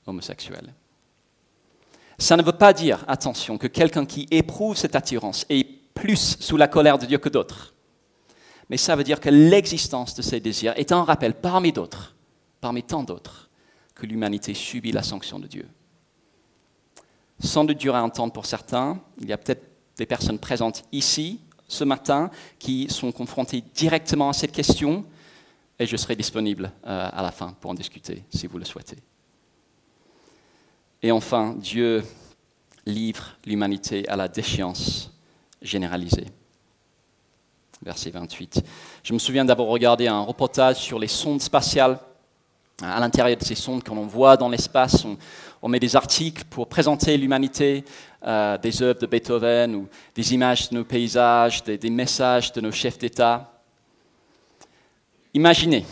homosexuels. 0.08 0.74
Ça 2.18 2.38
ne 2.38 2.44
veut 2.44 2.52
pas 2.52 2.74
dire, 2.74 3.04
attention, 3.08 3.58
que 3.58 3.68
quelqu'un 3.68 4.06
qui 4.06 4.28
éprouve 4.32 4.78
cette 4.78 4.96
attirance 4.96 5.46
est 5.50 5.64
plus 5.94 6.38
sous 6.40 6.58
la 6.58 6.68
colère 6.68 6.98
de 6.98 7.06
Dieu 7.06 7.18
que 7.18 7.30
d'autres. 7.30 7.74
Mais 8.70 8.78
ça 8.78 8.96
veut 8.96 9.04
dire 9.04 9.20
que 9.20 9.30
l'existence 9.30 10.16
de 10.16 10.22
ces 10.22 10.40
désirs 10.40 10.74
est 10.78 10.92
un 10.92 11.04
rappel 11.04 11.34
parmi 11.34 11.74
d'autres, 11.74 12.16
parmi 12.62 12.84
tant 12.84 13.04
d'autres, 13.04 13.50
que 13.94 14.06
l'humanité 14.06 14.54
subit 14.54 14.92
la 14.92 15.04
sanction 15.04 15.40
de 15.40 15.48
Dieu. 15.48 15.68
Sans 17.44 17.66
doute 17.66 17.78
dur 17.78 17.96
à 17.96 18.04
entendre 18.04 18.34
pour 18.34 18.46
certains, 18.46 19.00
il 19.20 19.28
y 19.28 19.34
a 19.34 19.38
peut-être 19.38 19.64
des 19.98 20.06
personnes 20.06 20.40
présentes 20.40 20.84
ici 20.92 21.40
ce 21.68 21.84
matin 21.84 22.30
qui 22.60 22.88
sont 22.90 23.12
confrontées 23.12 23.64
directement 23.74 24.30
à 24.30 24.34
cette 24.34 24.52
question, 24.52 25.06
et 25.80 25.86
je 25.86 25.98
serai 25.98 26.16
disponible 26.16 26.72
euh, 26.86 27.10
à 27.12 27.22
la 27.24 27.32
fin 27.32 27.56
pour 27.60 27.72
en 27.72 27.74
discuter 27.74 28.24
si 28.30 28.46
vous 28.46 28.58
le 28.58 28.66
souhaitez. 28.66 28.98
Et 31.02 31.12
enfin, 31.12 31.56
Dieu 31.58 32.04
livre 32.86 33.38
l'humanité 33.46 34.08
à 34.08 34.16
la 34.16 34.28
déchéance 34.28 35.12
généralisée. 35.62 36.28
Verset 37.84 38.12
28. 38.12 38.64
Je 39.02 39.14
me 39.14 39.20
souviens 39.20 39.46
d'avoir 39.46 39.68
regardé 39.68 40.08
un 40.08 40.22
reportage 40.22 40.78
sur 40.78 41.00
les 41.00 41.08
sondes 41.08 41.42
spatiales. 41.42 42.00
À 42.82 43.00
l'intérieur 43.00 43.38
de 43.38 43.44
ces 43.44 43.56
sondes 43.56 43.84
qu'on 43.84 44.08
voit 44.08 44.38
dans 44.38 44.50
l'espace, 44.50 45.06
on, 45.62 45.68
met 45.68 45.80
des 45.80 45.96
articles 45.96 46.44
pour 46.46 46.68
présenter 46.68 47.16
l'humanité, 47.18 47.86
euh, 48.24 48.58
des 48.58 48.82
œuvres 48.82 49.00
de 49.00 49.06
Beethoven 49.06 49.76
ou 49.76 49.88
des 50.16 50.34
images 50.34 50.70
de 50.70 50.76
nos 50.76 50.84
paysages, 50.84 51.64
des, 51.64 51.78
des 51.78 51.90
messages 51.90 52.52
de 52.52 52.62
nos 52.62 52.72
chefs 52.72 52.98
d'État. 52.98 53.52
Imaginez 55.34 55.86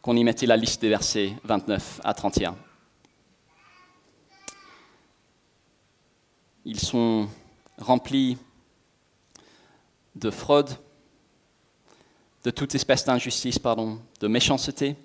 qu'on 0.00 0.16
y 0.16 0.22
mettait 0.22 0.46
la 0.46 0.56
liste 0.56 0.80
des 0.82 0.90
versets 0.90 1.32
29 1.44 2.00
à 2.04 2.14
31. 2.14 2.56
Ils 6.66 6.80
sont 6.80 7.28
remplis 7.78 8.38
de 10.14 10.30
fraude, 10.30 10.70
de 12.44 12.50
toute 12.50 12.74
espèce 12.74 13.04
d'injustice, 13.04 13.58
pardon, 13.58 14.00
de 14.20 14.28
méchanceté, 14.28 14.96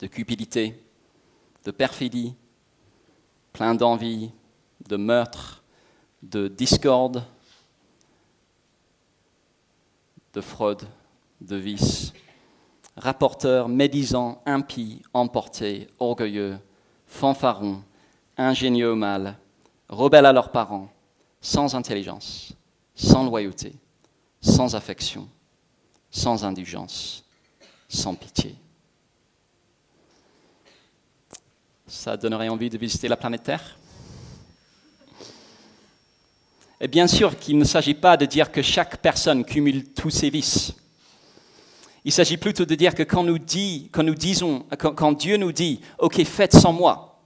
de 0.00 0.06
cupidité, 0.06 0.82
de 1.64 1.70
perfidie, 1.70 2.34
plein 3.52 3.74
d'envie, 3.74 4.30
de 4.88 4.96
meurtre, 4.96 5.62
de 6.22 6.48
discorde, 6.48 7.24
de 10.32 10.40
fraude, 10.40 10.82
de 11.40 11.56
vice, 11.56 12.12
rapporteurs, 12.96 13.68
médisants, 13.68 14.42
impies, 14.46 15.02
emportés, 15.12 15.88
orgueilleux, 15.98 16.58
fanfarons, 17.06 17.82
ingénieux 18.36 18.90
au 18.90 18.96
mal, 18.96 19.38
rebelles 19.88 20.26
à 20.26 20.32
leurs 20.32 20.50
parents, 20.50 20.88
sans 21.40 21.74
intelligence, 21.74 22.52
sans 22.94 23.24
loyauté, 23.24 23.74
sans 24.40 24.74
affection, 24.74 25.28
sans 26.10 26.44
indulgence, 26.44 27.24
sans 27.88 28.14
pitié. 28.14 28.56
Ça 31.94 32.16
donnerait 32.16 32.48
envie 32.48 32.68
de 32.68 32.76
visiter 32.76 33.06
la 33.06 33.16
planète 33.16 33.44
Terre 33.44 33.78
Et 36.80 36.88
bien 36.88 37.06
sûr 37.06 37.38
qu'il 37.38 37.56
ne 37.56 37.64
s'agit 37.64 37.94
pas 37.94 38.16
de 38.16 38.26
dire 38.26 38.50
que 38.50 38.62
chaque 38.62 38.98
personne 38.98 39.44
cumule 39.44 39.84
tous 39.94 40.10
ses 40.10 40.28
vices. 40.28 40.74
Il 42.04 42.12
s'agit 42.12 42.36
plutôt 42.36 42.66
de 42.66 42.74
dire 42.74 42.94
que 42.94 43.04
quand 43.04 43.22
nous, 43.22 43.38
disons, 43.38 44.66
quand 44.76 45.12
Dieu 45.12 45.36
nous 45.36 45.52
dit, 45.52 45.80
OK, 45.98 46.22
faites 46.24 46.54
sans 46.54 46.72
moi, 46.72 47.22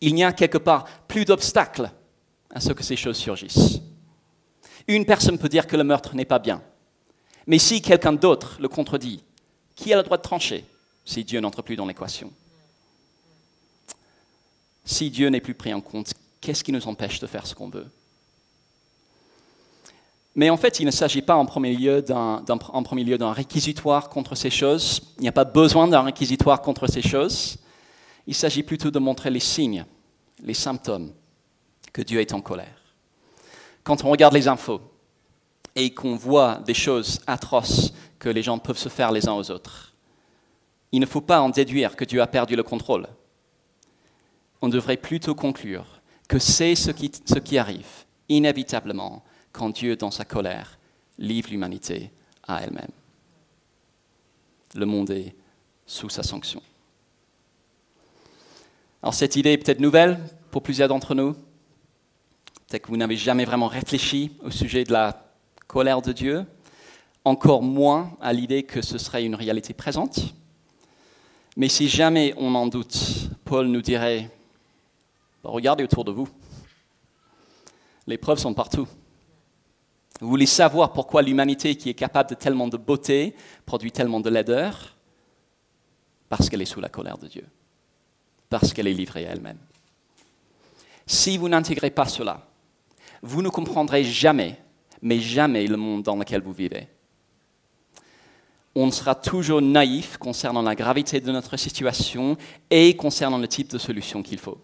il 0.00 0.14
n'y 0.14 0.24
a 0.24 0.32
quelque 0.32 0.58
part 0.58 0.84
plus 1.08 1.24
d'obstacles 1.24 1.90
à 2.50 2.60
ce 2.60 2.72
que 2.72 2.84
ces 2.84 2.96
choses 2.96 3.18
surgissent. 3.18 3.80
Une 4.86 5.04
personne 5.04 5.38
peut 5.38 5.50
dire 5.50 5.66
que 5.66 5.76
le 5.76 5.84
meurtre 5.84 6.14
n'est 6.14 6.24
pas 6.24 6.38
bien, 6.38 6.62
mais 7.48 7.58
si 7.58 7.82
quelqu'un 7.82 8.12
d'autre 8.12 8.58
le 8.60 8.68
contredit, 8.68 9.22
qui 9.74 9.92
a 9.92 9.96
le 9.96 10.04
droit 10.04 10.16
de 10.16 10.22
trancher 10.22 10.64
si 11.04 11.24
Dieu 11.24 11.40
n'entre 11.40 11.62
plus 11.62 11.76
dans 11.76 11.84
l'équation? 11.84 12.32
Si 14.90 15.10
Dieu 15.10 15.28
n'est 15.28 15.42
plus 15.42 15.52
pris 15.52 15.74
en 15.74 15.82
compte, 15.82 16.14
qu'est-ce 16.40 16.64
qui 16.64 16.72
nous 16.72 16.88
empêche 16.88 17.20
de 17.20 17.26
faire 17.26 17.46
ce 17.46 17.54
qu'on 17.54 17.68
veut? 17.68 17.86
Mais 20.34 20.48
en 20.48 20.56
fait, 20.56 20.80
il 20.80 20.86
ne 20.86 20.90
s'agit 20.90 21.20
pas 21.20 21.34
en 21.36 21.44
premier 21.44 21.74
lieu 21.74 22.00
d'un 22.00 23.32
réquisitoire 23.32 24.08
contre 24.08 24.34
ces 24.34 24.48
choses. 24.48 25.02
Il 25.18 25.22
n'y 25.22 25.28
a 25.28 25.32
pas 25.32 25.44
besoin 25.44 25.88
d'un 25.88 26.00
réquisitoire 26.00 26.62
contre 26.62 26.86
ces 26.86 27.02
choses. 27.02 27.58
Il 28.26 28.34
s'agit 28.34 28.62
plutôt 28.62 28.90
de 28.90 28.98
montrer 28.98 29.28
les 29.28 29.40
signes, 29.40 29.84
les 30.42 30.54
symptômes 30.54 31.12
que 31.92 32.00
Dieu 32.00 32.22
est 32.22 32.32
en 32.32 32.40
colère. 32.40 32.94
Quand 33.84 34.04
on 34.04 34.10
regarde 34.10 34.32
les 34.32 34.48
infos 34.48 34.80
et 35.76 35.92
qu'on 35.92 36.16
voit 36.16 36.60
des 36.64 36.72
choses 36.72 37.20
atroces 37.26 37.92
que 38.18 38.30
les 38.30 38.42
gens 38.42 38.58
peuvent 38.58 38.78
se 38.78 38.88
faire 38.88 39.12
les 39.12 39.28
uns 39.28 39.34
aux 39.34 39.50
autres, 39.50 39.92
il 40.92 41.00
ne 41.00 41.06
faut 41.06 41.20
pas 41.20 41.42
en 41.42 41.50
déduire 41.50 41.94
que 41.94 42.06
Dieu 42.06 42.22
a 42.22 42.26
perdu 42.26 42.56
le 42.56 42.62
contrôle. 42.62 43.06
On 44.60 44.68
devrait 44.68 44.96
plutôt 44.96 45.34
conclure 45.34 46.00
que 46.28 46.38
c'est 46.38 46.74
ce 46.74 46.90
qui, 46.90 47.10
ce 47.24 47.38
qui 47.38 47.58
arrive 47.58 47.86
inévitablement 48.28 49.24
quand 49.52 49.70
Dieu, 49.70 49.96
dans 49.96 50.10
sa 50.10 50.24
colère, 50.24 50.78
livre 51.18 51.50
l'humanité 51.50 52.10
à 52.46 52.62
elle-même. 52.62 52.90
Le 54.74 54.86
monde 54.86 55.10
est 55.10 55.34
sous 55.86 56.08
sa 56.10 56.22
sanction. 56.22 56.62
Alors 59.02 59.14
cette 59.14 59.36
idée 59.36 59.52
est 59.52 59.58
peut-être 59.58 59.80
nouvelle 59.80 60.18
pour 60.50 60.62
plusieurs 60.62 60.88
d'entre 60.88 61.14
nous. 61.14 61.32
Peut-être 62.66 62.82
que 62.82 62.88
vous 62.88 62.96
n'avez 62.96 63.16
jamais 63.16 63.44
vraiment 63.44 63.68
réfléchi 63.68 64.32
au 64.42 64.50
sujet 64.50 64.84
de 64.84 64.92
la 64.92 65.24
colère 65.66 66.02
de 66.02 66.12
Dieu, 66.12 66.44
encore 67.24 67.62
moins 67.62 68.16
à 68.20 68.32
l'idée 68.32 68.64
que 68.64 68.82
ce 68.82 68.98
serait 68.98 69.24
une 69.24 69.34
réalité 69.34 69.72
présente. 69.72 70.34
Mais 71.56 71.68
si 71.68 71.88
jamais 71.88 72.34
on 72.36 72.54
en 72.54 72.66
doute, 72.66 73.30
Paul 73.44 73.66
nous 73.68 73.82
dirait, 73.82 74.30
regardez 75.44 75.84
autour 75.84 76.04
de 76.04 76.12
vous. 76.12 76.28
Les 78.06 78.18
preuves 78.18 78.38
sont 78.38 78.54
partout. 78.54 78.88
Vous 80.20 80.28
voulez 80.28 80.46
savoir 80.46 80.92
pourquoi 80.92 81.22
l'humanité 81.22 81.76
qui 81.76 81.90
est 81.90 81.94
capable 81.94 82.30
de 82.30 82.34
tellement 82.34 82.68
de 82.68 82.76
beauté 82.76 83.34
produit 83.66 83.92
tellement 83.92 84.20
de 84.20 84.30
laideur? 84.30 84.96
Parce 86.28 86.48
qu'elle 86.48 86.62
est 86.62 86.66
sous 86.66 86.80
la 86.80 86.88
colère 86.88 87.18
de 87.18 87.28
Dieu 87.28 87.44
parce 88.48 88.72
qu'elle 88.72 88.86
est 88.86 88.94
livrée 88.94 89.26
à 89.26 89.32
elle-même. 89.32 89.58
Si 91.06 91.38
vous 91.38 91.48
n'intégrez 91.48 91.90
pas 91.90 92.06
cela, 92.06 92.46
vous 93.22 93.42
ne 93.42 93.48
comprendrez 93.48 94.04
jamais, 94.04 94.58
mais 95.02 95.20
jamais 95.20 95.66
le 95.66 95.76
monde 95.76 96.02
dans 96.02 96.16
lequel 96.16 96.42
vous 96.42 96.52
vivez. 96.52 96.88
on 98.74 98.92
sera 98.92 99.16
toujours 99.16 99.60
naïf 99.60 100.18
concernant 100.18 100.62
la 100.62 100.76
gravité 100.76 101.20
de 101.20 101.32
notre 101.32 101.56
situation 101.56 102.36
et 102.70 102.94
concernant 102.96 103.38
le 103.38 103.48
type 103.48 103.70
de 103.70 103.78
solution 103.78 104.22
qu'il 104.22 104.38
faut. 104.38 104.60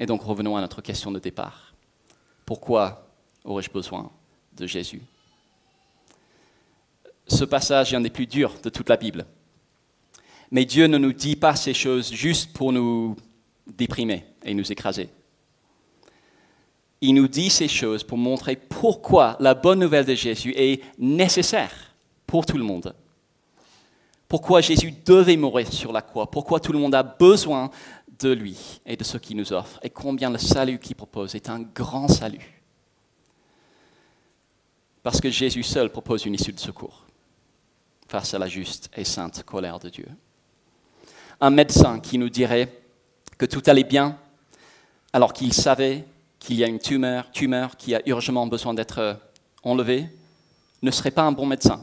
Et 0.00 0.06
donc 0.06 0.22
revenons 0.22 0.56
à 0.56 0.60
notre 0.60 0.82
question 0.82 1.10
de 1.10 1.18
départ. 1.18 1.74
Pourquoi 2.46 3.06
aurais-je 3.44 3.70
besoin 3.70 4.10
de 4.56 4.66
Jésus? 4.66 5.02
Ce 7.26 7.44
passage 7.44 7.92
est 7.92 7.96
un 7.96 8.00
des 8.00 8.10
plus 8.10 8.26
durs 8.26 8.54
de 8.62 8.68
toute 8.68 8.88
la 8.88 8.96
Bible. 8.96 9.26
Mais 10.50 10.64
Dieu 10.64 10.86
ne 10.86 10.98
nous 10.98 11.12
dit 11.12 11.36
pas 11.36 11.56
ces 11.56 11.72
choses 11.72 12.12
juste 12.12 12.52
pour 12.52 12.72
nous 12.72 13.16
déprimer 13.66 14.24
et 14.44 14.54
nous 14.54 14.70
écraser. 14.70 15.08
Il 17.00 17.14
nous 17.14 17.28
dit 17.28 17.50
ces 17.50 17.68
choses 17.68 18.04
pour 18.04 18.18
montrer 18.18 18.56
pourquoi 18.56 19.36
la 19.40 19.54
bonne 19.54 19.80
nouvelle 19.80 20.04
de 20.04 20.14
Jésus 20.14 20.52
est 20.56 20.82
nécessaire 20.98 21.72
pour 22.26 22.46
tout 22.46 22.58
le 22.58 22.64
monde. 22.64 22.94
Pourquoi 24.28 24.60
Jésus 24.60 24.94
devait 25.04 25.36
mourir 25.36 25.70
sur 25.72 25.92
la 25.92 26.00
croix, 26.00 26.30
pourquoi 26.30 26.60
tout 26.60 26.72
le 26.72 26.78
monde 26.78 26.94
a 26.94 27.02
besoin 27.02 27.70
de 28.22 28.32
lui 28.32 28.80
et 28.86 28.96
de 28.96 29.04
ce 29.04 29.18
qu'il 29.18 29.36
nous 29.36 29.52
offre, 29.52 29.78
et 29.82 29.90
combien 29.90 30.30
le 30.30 30.38
salut 30.38 30.78
qu'il 30.78 30.96
propose 30.96 31.34
est 31.34 31.48
un 31.48 31.60
grand 31.60 32.08
salut. 32.08 32.62
Parce 35.02 35.20
que 35.20 35.30
Jésus 35.30 35.62
seul 35.62 35.90
propose 35.90 36.24
une 36.26 36.34
issue 36.34 36.52
de 36.52 36.60
secours 36.60 37.06
face 38.06 38.34
à 38.34 38.38
la 38.38 38.48
juste 38.48 38.90
et 38.96 39.04
sainte 39.04 39.42
colère 39.42 39.78
de 39.78 39.88
Dieu 39.88 40.06
un 41.42 41.50
médecin 41.50 41.98
qui 41.98 42.18
nous 42.18 42.28
dirait 42.30 42.72
que 43.36 43.46
tout 43.46 43.62
allait 43.66 43.82
bien 43.82 44.16
alors 45.12 45.32
qu'il 45.32 45.52
savait 45.52 46.04
qu'il 46.38 46.54
y 46.56 46.62
a 46.62 46.68
une 46.68 46.78
tumeur, 46.78 47.32
tumeur 47.32 47.76
qui 47.76 47.96
a 47.96 48.00
urgemment 48.06 48.46
besoin 48.46 48.74
d'être 48.74 48.98
euh, 49.00 49.14
enlevée, 49.64 50.06
ne 50.82 50.90
serait 50.92 51.10
pas 51.10 51.22
un 51.22 51.32
bon 51.32 51.46
médecin. 51.46 51.82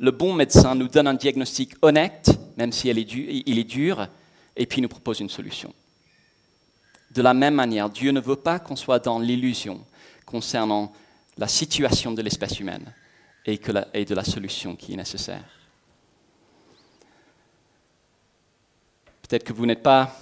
Le 0.00 0.10
bon 0.10 0.32
médecin 0.32 0.74
nous 0.74 0.88
donne 0.88 1.06
un 1.06 1.14
diagnostic 1.14 1.74
honnête, 1.80 2.36
même 2.56 2.72
si 2.72 2.88
est 2.88 3.64
dur, 3.64 4.08
et 4.56 4.66
puis 4.66 4.80
nous 4.80 4.88
propose 4.88 5.20
une 5.20 5.28
solution. 5.28 5.72
De 7.10 7.22
la 7.22 7.34
même 7.34 7.54
manière, 7.54 7.88
Dieu 7.88 8.10
ne 8.10 8.20
veut 8.20 8.36
pas 8.36 8.58
qu'on 8.58 8.76
soit 8.76 8.98
dans 8.98 9.18
l'illusion 9.18 9.84
concernant 10.24 10.92
la 11.38 11.48
situation 11.48 12.12
de 12.12 12.22
l'espèce 12.22 12.58
humaine 12.58 12.92
et, 13.44 13.60
et 13.94 14.04
de 14.04 14.14
la 14.14 14.24
solution 14.24 14.74
qui 14.74 14.94
est 14.94 14.96
nécessaire. 14.96 15.44
Peut-être 19.22 19.44
que 19.44 19.52
vous 19.52 19.66
n'êtes 19.66 19.82
pas 19.82 20.16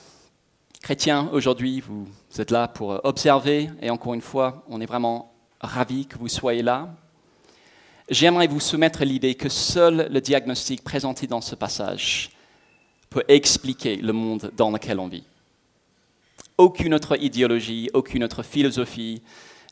chrétien 0.82 1.28
aujourd'hui, 1.32 1.80
vous 1.80 2.06
êtes 2.38 2.50
là 2.50 2.68
pour 2.68 3.00
observer, 3.04 3.70
et 3.80 3.90
encore 3.90 4.14
une 4.14 4.20
fois, 4.20 4.64
on 4.68 4.80
est 4.80 4.86
vraiment 4.86 5.34
ravis 5.60 6.06
que 6.06 6.18
vous 6.18 6.28
soyez 6.28 6.62
là. 6.62 6.94
J'aimerais 8.10 8.46
vous 8.46 8.60
soumettre 8.60 9.02
l'idée 9.04 9.34
que 9.34 9.48
seul 9.48 10.08
le 10.12 10.20
diagnostic 10.20 10.84
présenté 10.84 11.26
dans 11.26 11.40
ce 11.40 11.54
passage 11.54 12.30
peut 13.14 13.24
expliquer 13.28 13.94
le 13.94 14.12
monde 14.12 14.50
dans 14.56 14.72
lequel 14.72 14.98
on 14.98 15.06
vit. 15.06 15.22
Aucune 16.58 16.94
autre 16.94 17.16
idéologie, 17.22 17.88
aucune 17.94 18.24
autre 18.24 18.42
philosophie 18.42 19.22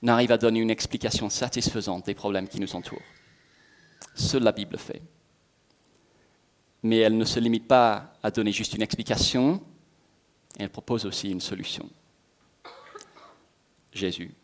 n'arrive 0.01 0.31
à 0.31 0.39
donner 0.39 0.61
une 0.61 0.71
explication 0.71 1.29
satisfaisante 1.29 2.07
des 2.07 2.15
problèmes 2.15 2.47
qui 2.47 2.61
nous 2.61 2.77
entourent. 2.77 3.03
Seule 4.15 4.45
la 4.45 4.53
Bible 4.53 4.79
fait 4.79 5.03
mais 6.85 6.99
elle 6.99 7.17
ne 7.17 7.25
se 7.25 7.39
limite 7.39 7.69
pas 7.69 8.13
à 8.23 8.31
donner 8.31 8.51
juste 8.51 8.75
une 8.75 8.83
explication, 8.83 9.63
elle 10.59 10.71
propose 10.71 11.07
aussi 11.07 11.31
une 11.31 11.41
solution. 11.41 11.89
Jésus. 13.93 14.35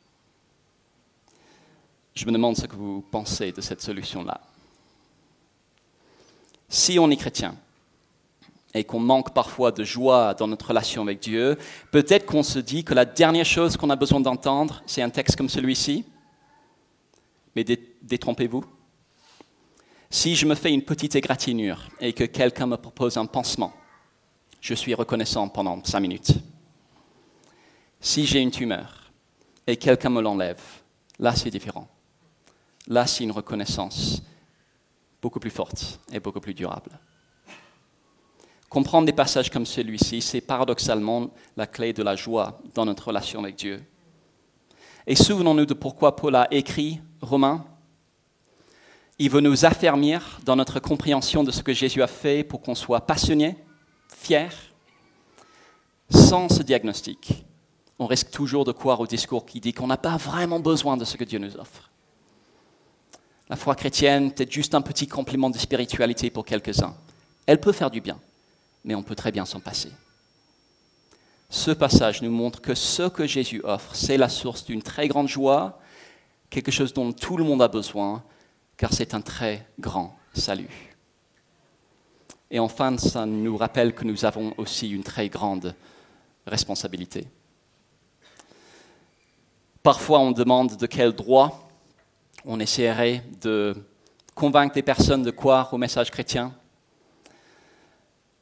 Je 2.15 2.27
me 2.27 2.33
demande 2.33 2.57
ce 2.57 2.67
que 2.67 2.77
vous 2.77 3.05
pensez 3.11 3.51
de 3.51 3.61
cette 3.61 3.83
solution-là. 3.83 4.41
Si 6.69 6.99
on 6.99 7.11
est 7.11 7.17
chrétien 7.17 7.57
et 8.75 8.85
qu'on 8.85 9.01
manque 9.01 9.33
parfois 9.33 9.73
de 9.73 9.83
joie 9.83 10.35
dans 10.35 10.47
notre 10.47 10.69
relation 10.69 11.03
avec 11.03 11.21
Dieu, 11.21 11.57
peut-être 11.91 12.27
qu'on 12.27 12.43
se 12.43 12.59
dit 12.59 12.85
que 12.85 12.95
la 12.95 13.05
dernière 13.05 13.47
chose 13.47 13.77
qu'on 13.77 13.91
a 13.91 13.97
besoin 13.97 14.21
d'entendre, 14.21 14.83
c'est 14.87 15.03
un 15.03 15.11
texte 15.11 15.37
comme 15.37 15.49
celui-ci. 15.49 16.05
Mais 17.57 17.65
détrompez-vous. 18.03 18.65
Si 20.11 20.37
je 20.37 20.47
me 20.47 20.55
fais 20.55 20.73
une 20.73 20.83
petite 20.83 21.17
égratignure 21.17 21.89
et 22.01 22.13
que 22.13 22.25
quelqu'un 22.25 22.67
me 22.67 22.77
propose 22.77 23.17
un 23.17 23.27
pansement, 23.27 23.73
je 24.61 24.75
suis 24.75 24.95
reconnaissant 24.95 25.49
pendant 25.49 25.83
cinq 25.85 26.01
minutes. 26.01 26.33
Si 28.01 28.27
j'ai 28.27 28.41
une 28.41 28.51
tumeur 28.51 29.13
et 29.67 29.77
quelqu'un 29.77 30.11
me 30.11 30.23
l'enlève, 30.23 30.63
là 31.19 31.35
c'est 31.35 31.51
différent. 31.51 31.89
Là 32.87 33.07
c'est 33.07 33.25
une 33.25 33.33
reconnaissance 33.33 34.23
beaucoup 35.21 35.41
plus 35.41 35.51
forte 35.51 36.01
et 36.13 36.21
beaucoup 36.21 36.41
plus 36.41 36.55
durable. 36.55 36.99
Comprendre 38.69 39.07
des 39.07 39.13
passages 39.13 39.51
comme 39.51 39.67
celui-ci, 39.67 40.21
c'est 40.21 40.41
paradoxalement 40.41 41.31
la 41.57 41.67
clé 41.67 41.93
de 41.93 42.03
la 42.03 42.17
joie 42.17 42.61
dans 42.75 42.85
notre 42.85 43.09
relation 43.09 43.41
avec 43.41 43.57
Dieu. 43.57 43.83
Et 45.07 45.15
souvenons-nous 45.15 45.67
de 45.67 45.75
pourquoi 45.75 46.17
Paul 46.17 46.35
a 46.37 46.49
écrit 46.53 47.01
Romains 47.21 47.65
il 49.21 49.31
veut 49.31 49.41
nous 49.41 49.65
affermir 49.65 50.39
dans 50.45 50.55
notre 50.55 50.79
compréhension 50.79 51.43
de 51.43 51.51
ce 51.51 51.63
que 51.63 51.73
Jésus 51.73 52.03
a 52.03 52.07
fait 52.07 52.45
pour 52.45 52.61
qu'on 52.61 52.77
soit 52.77 53.01
passionné, 53.01 53.57
fier. 54.09 54.53
Sans 56.09 56.49
ce 56.49 56.63
diagnostic, 56.63 57.45
on 57.99 58.07
risque 58.07 58.31
toujours 58.31 58.65
de 58.65 58.71
croire 58.71 59.01
au 59.01 59.07
discours 59.09 59.45
qui 59.45 59.61
dit 59.61 59.73
qu'on 59.73 59.89
n'a 59.89 59.97
pas 59.97 60.17
vraiment 60.17 60.61
besoin 60.61 60.97
de 60.97 61.05
ce 61.05 61.17
que 61.17 61.25
Dieu 61.25 61.41
nous 61.41 61.57
offre. 61.57 61.91
La 63.49 63.57
foi 63.57 63.75
chrétienne, 63.75 64.33
peut-être 64.33 64.53
juste 64.53 64.75
un 64.75 64.83
petit 64.83 65.09
complément 65.09 65.51
de 65.51 65.59
spiritualité 65.59 66.31
pour 66.31 66.45
quelques-uns. 66.45 66.95
Elle 67.47 67.61
peut 67.61 67.73
faire 67.73 67.91
du 67.91 68.01
bien, 68.01 68.21
mais 68.85 68.95
on 68.95 69.03
peut 69.03 69.15
très 69.15 69.33
bien 69.33 69.45
s'en 69.45 69.61
passer. 69.61 69.91
Ce 71.51 71.71
passage 71.71 72.21
nous 72.23 72.31
montre 72.31 72.61
que 72.61 72.75
ce 72.75 73.09
que 73.09 73.27
Jésus 73.27 73.63
offre, 73.65 73.95
c'est 73.95 74.19
la 74.19 74.29
source 74.29 74.65
d'une 74.65 74.83
très 74.83 75.09
grande 75.09 75.29
joie, 75.29 75.81
quelque 76.51 76.71
chose 76.71 76.93
dont 76.93 77.13
tout 77.13 77.37
le 77.37 77.45
monde 77.45 77.63
a 77.63 77.69
besoin, 77.69 78.23
car 78.77 78.93
c'est 78.93 79.15
un 79.15 79.21
très 79.21 79.67
grand 79.79 80.17
salut. 80.35 80.95
Et 82.51 82.59
enfin, 82.59 82.97
ça 82.97 83.27
nous 83.27 83.57
rappelle 83.57 83.95
que 83.95 84.05
nous 84.05 84.25
avons 84.25 84.55
aussi 84.57 84.91
une 84.91 85.05
très 85.05 85.29
grande 85.29 85.75
responsabilité. 86.47 87.27
Parfois, 89.83 90.21
on 90.21 90.33
demande 90.33 90.77
de 90.77 90.87
quel 90.87 91.13
droit 91.13 91.69
on 92.45 92.61
essaierait 92.61 93.23
de 93.43 93.75
convaincre 94.35 94.75
des 94.75 94.83
personnes 94.83 95.23
de 95.23 95.31
croire 95.31 95.73
au 95.73 95.79
message 95.79 96.11
chrétien. 96.11 96.53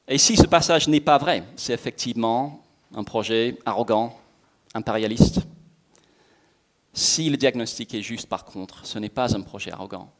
Et 0.09 0.19
si 0.19 0.37
ce 0.37 0.47
passage 0.47 0.89
n'est 0.89 1.01
pas 1.01 1.19
vrai, 1.19 1.45
c'est 1.57 1.73
effectivement 1.73 2.63
un 2.95 3.05
projet 3.05 3.59
arrogant, 3.67 4.17
impérialiste. 4.75 5.41
Si 6.93 7.29
le 7.29 7.37
diagnostic 7.37 7.95
est 7.95 8.03
juste, 8.03 8.29
par 8.29 8.45
contre, 8.45 8.87
ce 8.87 8.99
n'est 8.99 9.09
pas 9.09 9.37
un 9.37 9.41
projet 9.43 9.73
arrogant 9.73 10.11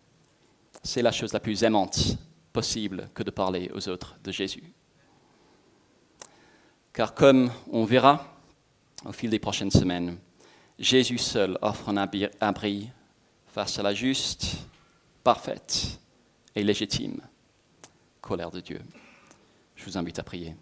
c'est 0.87 1.03
la 1.03 1.13
chose 1.13 1.33
la 1.33 1.41
plus 1.41 1.65
aimante 1.65 2.17
possible 2.53 3.11
que 3.13 3.23
de 3.23 3.31
parler 3.31 3.71
aux 3.75 3.89
autres 3.89 4.17
de 4.23 4.33
Jésus. 4.33 4.73
Car 6.93 7.15
comme 7.15 7.51
on 7.71 7.85
verra 7.85 8.25
au 9.05 9.13
fil 9.13 9.29
des 9.29 9.39
prochaines 9.39 9.71
semaines, 9.71 10.17
Jésus 10.79 11.19
seul 11.19 11.59
offre 11.61 11.91
un 11.91 11.97
abri 11.97 12.91
face 13.47 13.79
à 13.79 13.83
la 13.83 13.95
juste, 13.95 14.57
parfaite 15.23 15.99
et 16.55 16.63
légitime 16.63 17.21
colère 18.21 18.51
de 18.51 18.61
Dieu. 18.61 18.81
Je 19.77 19.85
vous 19.85 19.97
invite 19.97 20.19
à 20.19 20.23
prier. 20.23 20.57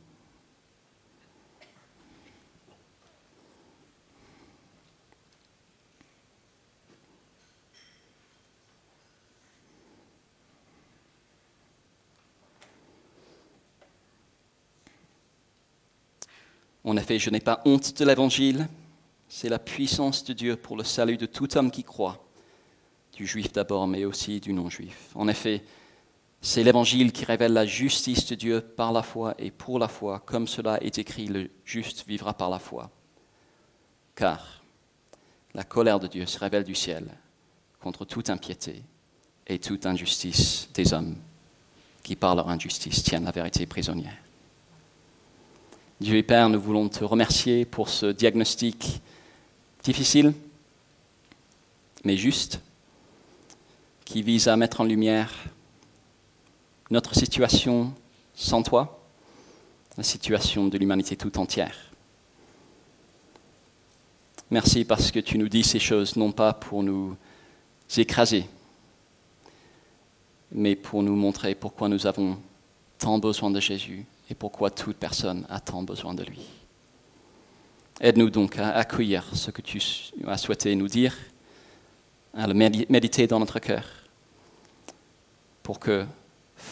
En 16.86 16.98
effet, 16.98 17.18
je 17.18 17.30
n'ai 17.30 17.40
pas 17.40 17.62
honte 17.64 17.96
de 17.98 18.04
l'Évangile. 18.04 18.68
C'est 19.26 19.48
la 19.48 19.58
puissance 19.58 20.22
de 20.22 20.34
Dieu 20.34 20.56
pour 20.56 20.76
le 20.76 20.84
salut 20.84 21.16
de 21.16 21.24
tout 21.24 21.56
homme 21.56 21.70
qui 21.70 21.82
croit, 21.82 22.22
du 23.14 23.26
juif 23.26 23.52
d'abord, 23.52 23.86
mais 23.86 24.04
aussi 24.04 24.38
du 24.38 24.52
non-juif. 24.52 25.10
En 25.14 25.26
effet, 25.26 25.64
c'est 26.44 26.62
l'Évangile 26.62 27.10
qui 27.10 27.24
révèle 27.24 27.54
la 27.54 27.64
justice 27.64 28.26
de 28.26 28.34
Dieu 28.34 28.60
par 28.60 28.92
la 28.92 29.02
foi 29.02 29.34
et 29.38 29.50
pour 29.50 29.78
la 29.78 29.88
foi, 29.88 30.20
comme 30.26 30.46
cela 30.46 30.78
est 30.82 30.98
écrit, 30.98 31.26
le 31.26 31.50
juste 31.64 32.06
vivra 32.06 32.34
par 32.34 32.50
la 32.50 32.58
foi. 32.58 32.90
Car 34.14 34.62
la 35.54 35.64
colère 35.64 35.98
de 35.98 36.06
Dieu 36.06 36.26
se 36.26 36.38
révèle 36.38 36.64
du 36.64 36.74
ciel 36.74 37.08
contre 37.80 38.04
toute 38.04 38.28
impiété 38.28 38.82
et 39.46 39.58
toute 39.58 39.86
injustice 39.86 40.68
des 40.74 40.92
hommes 40.92 41.16
qui, 42.02 42.14
par 42.14 42.34
leur 42.34 42.50
injustice, 42.50 43.02
tiennent 43.02 43.24
la 43.24 43.30
vérité 43.30 43.64
prisonnière. 43.64 44.18
Dieu 45.98 46.18
et 46.18 46.22
Père, 46.22 46.50
nous 46.50 46.60
voulons 46.60 46.90
te 46.90 47.04
remercier 47.04 47.64
pour 47.64 47.88
ce 47.88 48.04
diagnostic 48.04 49.00
difficile, 49.82 50.34
mais 52.04 52.18
juste, 52.18 52.60
qui 54.04 54.20
vise 54.20 54.46
à 54.46 54.58
mettre 54.58 54.82
en 54.82 54.84
lumière 54.84 55.32
notre 56.94 57.16
situation 57.16 57.92
sans 58.36 58.62
toi, 58.62 59.00
la 59.96 60.04
situation 60.04 60.68
de 60.68 60.78
l'humanité 60.78 61.16
tout 61.16 61.36
entière. 61.40 61.76
Merci 64.52 64.84
parce 64.84 65.10
que 65.10 65.18
tu 65.18 65.36
nous 65.36 65.48
dis 65.48 65.64
ces 65.64 65.80
choses 65.80 66.14
non 66.14 66.30
pas 66.30 66.52
pour 66.52 66.84
nous 66.84 67.16
écraser, 67.96 68.46
mais 70.52 70.76
pour 70.76 71.02
nous 71.02 71.16
montrer 71.16 71.56
pourquoi 71.56 71.88
nous 71.88 72.06
avons 72.06 72.38
tant 72.98 73.18
besoin 73.18 73.50
de 73.50 73.58
Jésus 73.58 74.06
et 74.30 74.36
pourquoi 74.36 74.70
toute 74.70 74.96
personne 74.96 75.44
a 75.50 75.58
tant 75.58 75.82
besoin 75.82 76.14
de 76.14 76.22
lui. 76.22 76.42
Aide-nous 78.00 78.30
donc 78.30 78.56
à 78.56 78.70
accueillir 78.70 79.24
ce 79.34 79.50
que 79.50 79.62
tu 79.62 79.82
as 80.28 80.38
souhaité 80.38 80.72
nous 80.76 80.88
dire, 80.88 81.16
à 82.34 82.46
le 82.46 82.54
méditer 82.54 83.26
dans 83.26 83.40
notre 83.40 83.58
cœur, 83.58 83.84
pour 85.64 85.80
que, 85.80 86.06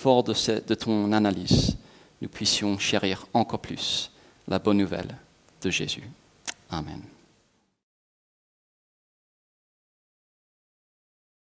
fort 0.02 0.24
de, 0.24 0.34
de 0.66 0.74
ton 0.74 1.12
analyse, 1.12 1.76
nous 2.20 2.28
puissions 2.28 2.76
chérir 2.78 3.24
encore 3.32 3.60
plus 3.60 4.10
la 4.48 4.58
bonne 4.58 4.78
nouvelle 4.78 5.14
de 5.62 5.70
Jésus. 5.70 6.02
Amen. 6.70 7.11